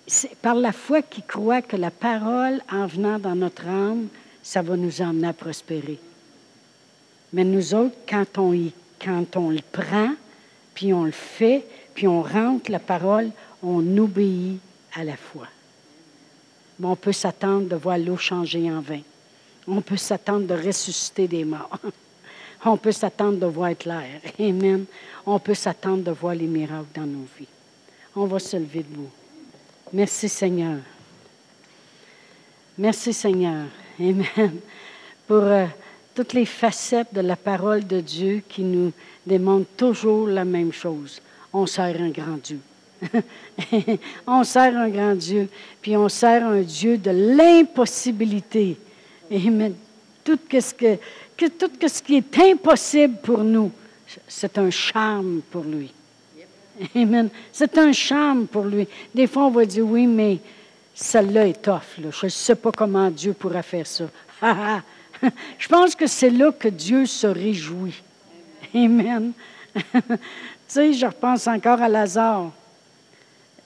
C'est 0.06 0.36
par 0.36 0.56
la 0.56 0.72
foi 0.72 1.00
qui 1.00 1.22
croit 1.22 1.62
que 1.62 1.76
la 1.76 1.90
parole, 1.90 2.60
en 2.70 2.86
venant 2.86 3.18
dans 3.18 3.36
notre 3.36 3.66
âme, 3.66 4.08
ça 4.42 4.60
va 4.60 4.76
nous 4.76 5.00
emmener 5.00 5.28
à 5.28 5.32
prospérer. 5.32 5.98
Mais 7.32 7.44
nous 7.44 7.74
autres, 7.74 7.96
quand 8.08 8.38
on, 8.38 8.50
le 8.52 9.60
prend, 9.72 10.10
puis 10.74 10.92
on 10.92 11.04
le 11.04 11.12
fait, 11.12 11.64
puis 11.94 12.06
on 12.06 12.22
rentre 12.22 12.70
la 12.70 12.78
parole, 12.78 13.30
on 13.62 13.96
obéit 13.98 14.60
à 14.94 15.04
la 15.04 15.16
foi. 15.16 15.46
Mais 16.78 16.86
on 16.86 16.96
peut 16.96 17.12
s'attendre 17.12 17.68
de 17.68 17.76
voir 17.76 17.98
l'eau 17.98 18.16
changer 18.16 18.70
en 18.70 18.80
vin. 18.80 19.00
On 19.66 19.80
peut 19.80 19.96
s'attendre 19.96 20.46
de 20.46 20.54
ressusciter 20.54 21.28
des 21.28 21.44
morts. 21.44 21.78
On 22.64 22.76
peut 22.76 22.92
s'attendre 22.92 23.38
de 23.38 23.46
voir 23.46 23.76
clair. 23.76 24.20
Amen. 24.38 24.84
On 25.26 25.40
peut 25.40 25.54
s'attendre 25.54 26.04
de 26.04 26.12
voir 26.12 26.36
les 26.36 26.46
miracles 26.46 26.86
dans 26.94 27.06
nos 27.06 27.26
vies. 27.36 27.48
On 28.14 28.26
va 28.26 28.38
se 28.38 28.56
lever 28.56 28.84
debout. 28.84 29.10
Merci 29.92 30.28
Seigneur. 30.28 30.78
Merci 32.78 33.12
Seigneur. 33.12 33.66
Amen. 33.98 34.60
Pour 35.26 35.42
euh, 35.42 35.66
toutes 36.14 36.32
les 36.32 36.46
facettes 36.46 37.12
de 37.12 37.20
la 37.20 37.36
parole 37.36 37.86
de 37.86 38.00
Dieu 38.00 38.42
qui 38.48 38.62
nous 38.62 38.92
démontrent 39.26 39.70
toujours 39.76 40.26
la 40.26 40.44
même 40.44 40.72
chose. 40.72 41.20
On 41.52 41.66
sert 41.66 42.00
un 42.00 42.10
grand 42.10 42.38
Dieu. 42.42 42.60
on 44.26 44.44
sert 44.44 44.76
un 44.76 44.88
grand 44.88 45.14
Dieu, 45.14 45.48
puis 45.80 45.96
on 45.96 46.08
sert 46.08 46.46
un 46.46 46.60
Dieu 46.60 46.98
de 46.98 47.10
l'impossibilité. 47.10 48.76
Amen. 49.30 49.74
Tout 50.24 50.38
ce, 50.50 52.02
qui 52.02 52.16
est 52.16 52.38
impossible 52.38 53.16
pour 53.22 53.38
nous, 53.38 53.72
c'est 54.28 54.56
un 54.58 54.70
charme 54.70 55.40
pour 55.50 55.64
lui. 55.64 55.92
C'est 57.52 57.76
un 57.78 57.92
charme 57.92 58.46
pour 58.46 58.64
lui. 58.64 58.86
Des 59.14 59.26
fois, 59.26 59.44
on 59.46 59.50
va 59.50 59.64
dire, 59.64 59.84
oui, 59.84 60.06
mais 60.06 60.38
celle-là 60.94 61.48
est. 61.48 61.70
Je 61.98 62.26
ne 62.26 62.30
sais 62.30 62.54
pas 62.54 62.70
comment 62.70 63.10
Dieu 63.10 63.32
pourra 63.32 63.62
faire 63.62 63.86
ça. 63.86 64.04
Je 65.58 65.68
pense 65.68 65.94
que 65.94 66.06
c'est 66.06 66.30
là 66.30 66.52
que 66.52 66.68
Dieu 66.68 67.06
se 67.06 67.26
réjouit. 67.26 68.02
Amen. 68.74 69.32
tu 69.74 70.00
sais, 70.68 70.92
je 70.92 71.06
repense 71.06 71.46
encore 71.46 71.80
à 71.80 71.88
Lazare. 71.88 72.50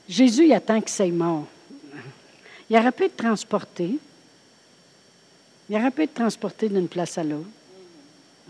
Jésus, 0.09 0.47
il 0.47 0.53
attend 0.53 0.81
qu'il 0.81 0.91
soit 0.91 1.07
mort. 1.07 1.47
Il 2.69 2.77
aurait 2.77 2.93
pu 2.93 3.05
être 3.05 3.17
transporté. 3.17 3.99
Il 5.69 5.77
aurait 5.77 5.91
pu 5.91 6.03
être 6.03 6.15
transporté 6.15 6.69
d'une 6.69 6.89
place 6.89 7.19
à 7.19 7.25
l'autre. 7.25 7.49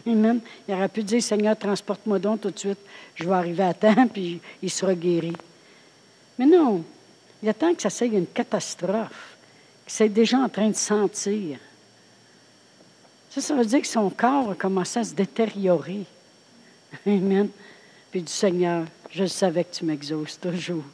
Amen. 0.07 0.40
Il 0.69 0.75
aurait 0.75 0.88
pu 0.88 1.03
dire, 1.03 1.23
Seigneur, 1.23 1.57
transporte-moi 1.57 2.19
donc 2.19 2.40
tout 2.42 2.51
de 2.51 2.59
suite. 2.59 2.79
Je 3.14 3.25
vais 3.25 3.35
arriver 3.35 3.64
à 3.64 3.75
temps, 3.75 4.07
puis 4.12 4.40
il 4.62 4.71
sera 4.71 4.95
guéri. 4.95 5.33
Mais 6.38 6.47
non, 6.47 6.85
il 7.42 7.49
attend 7.49 7.75
que 7.75 7.83
ça 7.83 7.90
soit 7.90 8.07
une 8.07 8.27
catastrophe, 8.27 9.37
que 9.87 9.92
c'est 9.92 10.09
déjà 10.09 10.38
en 10.38 10.49
train 10.49 10.69
de 10.69 10.77
sentir. 10.77 11.59
Ça, 13.37 13.42
ça 13.42 13.55
veut 13.55 13.66
dire 13.66 13.83
que 13.83 13.87
son 13.87 14.09
corps 14.09 14.53
a 14.53 14.55
commencé 14.55 14.99
à 14.99 15.05
se 15.05 15.12
détériorer. 15.12 16.07
Amen. 17.07 17.51
Puis 18.11 18.22
du 18.22 18.33
Seigneur, 18.33 18.87
je 19.11 19.27
savais 19.27 19.62
que 19.62 19.75
tu 19.75 19.85
m'exauces 19.85 20.40
toujours. 20.40 20.85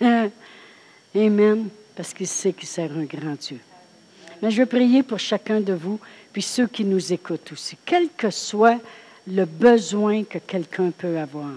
Amen. 1.14 1.68
Parce 1.94 2.12
qu'il 2.12 2.26
sait 2.26 2.52
qu'il 2.54 2.66
sert 2.66 2.90
un 2.90 3.04
grand 3.04 3.38
Dieu. 3.40 3.60
Mais 4.42 4.50
je 4.50 4.62
veux 4.62 4.66
prier 4.66 5.04
pour 5.04 5.20
chacun 5.20 5.60
de 5.60 5.74
vous, 5.74 6.00
puis 6.32 6.42
ceux 6.42 6.66
qui 6.66 6.84
nous 6.84 7.12
écoutent 7.12 7.52
aussi, 7.52 7.76
quel 7.84 8.08
que 8.08 8.30
soit 8.30 8.80
le 9.28 9.44
besoin 9.44 10.24
que 10.24 10.38
quelqu'un 10.38 10.90
peut 10.90 11.20
avoir. 11.20 11.52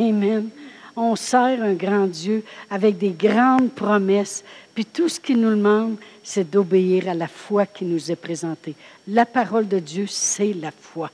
Amen. 0.00 0.48
On 0.96 1.14
sert 1.14 1.62
un 1.62 1.74
grand 1.74 2.06
Dieu 2.06 2.42
avec 2.70 2.96
des 2.96 3.10
grandes 3.10 3.70
promesses, 3.70 4.44
puis 4.74 4.84
tout 4.84 5.08
ce 5.08 5.20
qu'il 5.20 5.40
nous 5.40 5.50
demande, 5.50 5.96
c'est 6.22 6.50
d'obéir 6.50 7.08
à 7.08 7.14
la 7.14 7.28
foi 7.28 7.66
qui 7.66 7.84
nous 7.84 8.10
est 8.10 8.16
présentée. 8.16 8.74
La 9.08 9.26
parole 9.26 9.68
de 9.68 9.78
Dieu, 9.78 10.06
c'est 10.08 10.52
la 10.52 10.70
foi 10.70 11.10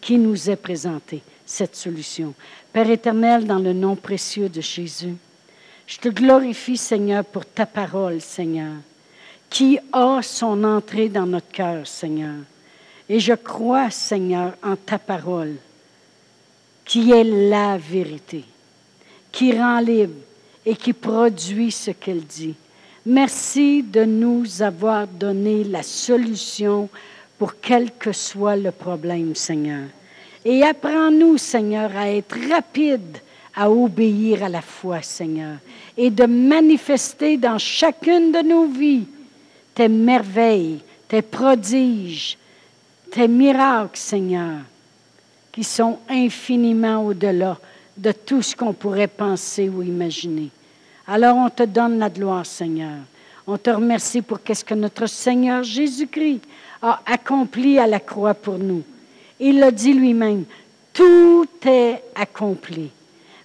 qui 0.00 0.18
nous 0.18 0.48
est 0.48 0.56
présentée, 0.56 1.22
cette 1.44 1.76
solution. 1.76 2.32
Père 2.72 2.90
éternel, 2.90 3.46
dans 3.46 3.58
le 3.58 3.72
nom 3.72 3.96
précieux 3.96 4.48
de 4.48 4.60
Jésus, 4.60 5.14
je 5.86 5.98
te 5.98 6.08
glorifie, 6.08 6.76
Seigneur, 6.76 7.24
pour 7.24 7.44
ta 7.44 7.66
parole, 7.66 8.20
Seigneur 8.20 8.74
qui 9.48 9.78
a 9.92 10.20
son 10.22 10.64
entrée 10.64 11.08
dans 11.08 11.26
notre 11.26 11.50
cœur, 11.50 11.86
Seigneur. 11.86 12.36
Et 13.08 13.20
je 13.20 13.34
crois, 13.34 13.90
Seigneur, 13.90 14.54
en 14.62 14.76
ta 14.76 14.98
parole, 14.98 15.54
qui 16.84 17.12
est 17.12 17.24
la 17.24 17.78
vérité, 17.78 18.44
qui 19.30 19.56
rend 19.56 19.80
libre 19.80 20.14
et 20.64 20.76
qui 20.76 20.92
produit 20.92 21.70
ce 21.70 21.92
qu'elle 21.92 22.24
dit. 22.24 22.54
Merci 23.08 23.84
de 23.84 24.04
nous 24.04 24.62
avoir 24.62 25.06
donné 25.06 25.62
la 25.62 25.84
solution 25.84 26.88
pour 27.38 27.60
quel 27.60 27.92
que 27.92 28.10
soit 28.10 28.56
le 28.56 28.72
problème, 28.72 29.36
Seigneur. 29.36 29.84
Et 30.44 30.64
apprends-nous, 30.64 31.38
Seigneur, 31.38 31.96
à 31.96 32.10
être 32.10 32.36
rapide 32.50 33.18
à 33.54 33.70
obéir 33.70 34.42
à 34.42 34.48
la 34.48 34.60
foi, 34.60 35.02
Seigneur, 35.02 35.58
et 35.96 36.10
de 36.10 36.24
manifester 36.26 37.36
dans 37.36 37.58
chacune 37.58 38.32
de 38.32 38.42
nos 38.42 38.66
vies 38.66 39.06
tes 39.72 39.88
merveilles, 39.88 40.80
tes 41.06 41.22
prodiges, 41.22 42.36
tes 43.12 43.28
miracles, 43.28 43.96
Seigneur, 43.96 44.58
qui 45.52 45.62
sont 45.62 46.00
infiniment 46.08 47.06
au-delà 47.06 47.56
de 47.96 48.10
tout 48.10 48.42
ce 48.42 48.56
qu'on 48.56 48.72
pourrait 48.72 49.06
penser 49.06 49.68
ou 49.68 49.82
imaginer. 49.82 50.50
Alors 51.06 51.36
on 51.36 51.50
te 51.50 51.62
donne 51.62 51.98
la 51.98 52.10
gloire, 52.10 52.46
Seigneur. 52.46 52.98
On 53.46 53.56
te 53.56 53.70
remercie 53.70 54.22
pour 54.22 54.42
qu'est-ce 54.42 54.64
que 54.64 54.74
notre 54.74 55.06
Seigneur 55.06 55.62
Jésus-Christ 55.62 56.40
a 56.82 57.00
accompli 57.06 57.78
à 57.78 57.86
la 57.86 58.00
croix 58.00 58.34
pour 58.34 58.58
nous. 58.58 58.82
Il 59.38 59.60
l'a 59.60 59.70
dit 59.70 59.92
lui-même, 59.92 60.44
tout 60.92 61.46
est 61.64 62.02
accompli. 62.14 62.90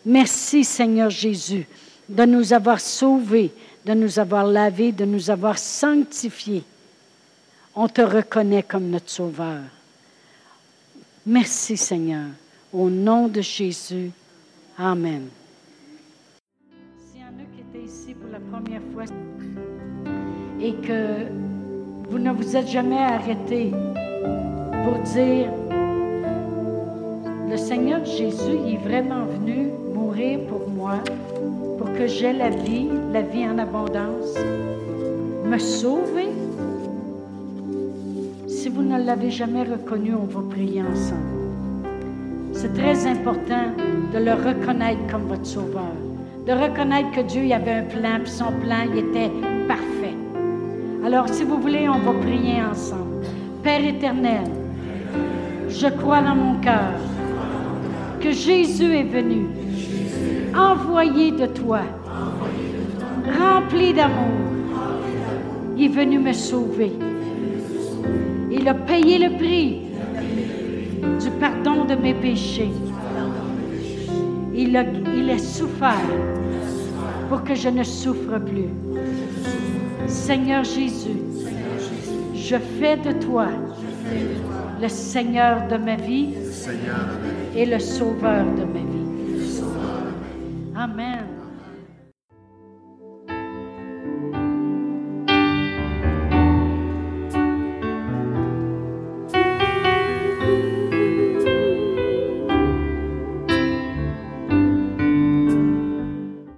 Merci 0.05 0.64
Seigneur 0.64 1.09
Jésus 1.09 1.68
de 2.09 2.26
nous 2.26 2.53
avoir 2.53 2.80
sauvés, 2.80 3.51
de 3.86 3.93
nous 3.93 4.20
avoir 4.20 4.45
lavés, 4.45 4.91
de 4.91 5.05
nous 5.05 5.30
avoir 5.30 5.57
sanctifiés. 5.57 6.64
On 7.76 7.88
te 7.88 8.01
reconnaît 8.01 8.64
comme 8.64 8.89
notre 8.89 9.09
Sauveur. 9.09 9.62
Merci 11.26 11.78
Seigneur. 11.78 12.28
Au 12.74 12.89
nom 12.89 13.28
de 13.28 13.41
Jésus. 13.41 14.12
Amen. 14.78 15.28
Et 20.62 20.74
que 20.74 21.26
vous 22.09 22.20
ne 22.20 22.32
vous 22.32 22.55
êtes 22.55 22.68
jamais 22.68 22.99
arrêté 22.99 23.72
pour 24.84 24.99
dire, 25.14 25.49
le 27.49 27.57
Seigneur 27.57 28.05
Jésus 28.05 28.57
est 28.68 28.78
vraiment 28.78 29.26
venu 29.26 29.70
mourir 29.93 30.39
pour 30.47 30.70
moi, 30.70 30.99
pour 31.78 31.91
que 31.93 32.07
j'aie 32.07 32.34
la 32.34 32.49
vie, 32.49 32.89
la 33.12 33.22
vie 33.22 33.45
en 33.45 33.57
abondance, 33.57 34.36
me 35.45 35.57
sauver. 35.57 36.30
Si 38.47 38.70
vous 38.70 38.84
ne 38.84 39.03
l'avez 39.03 39.32
jamais 39.32 39.64
reconnu, 39.64 40.14
on 40.14 40.26
va 40.26 40.41
prier 40.49 40.82
ensemble. 40.82 41.41
C'est 42.53 42.74
très 42.74 43.07
important 43.07 43.72
de 44.14 44.20
le 44.20 44.34
reconnaître 44.34 44.99
comme 45.09 45.24
votre 45.24 45.45
sauveur, 45.45 45.95
de 46.45 46.51
reconnaître 46.51 47.12
que 47.12 47.22
Dieu 47.22 47.45
y 47.45 47.53
avait 47.53 47.72
un 47.72 47.84
plan, 47.84 48.20
puis 48.22 48.32
son 48.32 48.51
plan 48.62 48.86
il 48.93 48.99
était 48.99 49.32
parfait. 49.68 49.91
Alors, 51.14 51.28
si 51.28 51.43
vous 51.43 51.59
voulez, 51.59 51.89
on 51.89 51.99
va 51.99 52.14
prier 52.22 52.64
ensemble. 52.64 53.26
Père 53.64 53.84
éternel, 53.84 54.45
je 55.68 55.88
crois 55.88 56.22
dans 56.22 56.36
mon 56.36 56.62
cœur 56.62 56.93
que 58.22 58.32
Jésus 58.32 58.95
est 58.95 59.03
venu, 59.03 59.47
envoyé 60.55 61.32
de 61.32 61.47
toi, 61.47 61.82
rempli 63.38 63.93
d'amour. 63.93 64.39
Il 65.76 65.84
est 65.84 65.88
venu 65.89 66.18
me 66.18 66.32
sauver. 66.32 66.93
Il 68.49 68.66
a 68.70 68.74
payé 68.74 69.18
le 69.18 69.36
prix 69.36 69.82
du 71.22 71.30
pardon 71.41 71.84
de 71.84 71.95
mes 71.95 72.14
péchés. 72.14 72.72
Il 74.55 74.78
a, 74.78 74.86
il 75.14 75.30
a 75.30 75.38
souffert 75.38 76.07
pour 77.28 77.43
que 77.43 77.53
je 77.53 77.68
ne 77.68 77.84
souffre 77.84 78.39
plus. 78.39 78.91
Seigneur 80.12 80.66
Jésus, 80.66 81.22
je 82.36 82.57
fais 82.57 82.97
de 82.97 83.14
toi 83.14 83.47
le 84.82 84.89
Seigneur 84.89 85.68
de 85.70 85.78
ma 85.78 85.95
vie 85.95 86.34
et 87.55 87.66
le 87.66 87.80
Sauveur 87.80 88.43
de 88.43 88.66
ma 88.66 88.80
vie. 88.80 88.91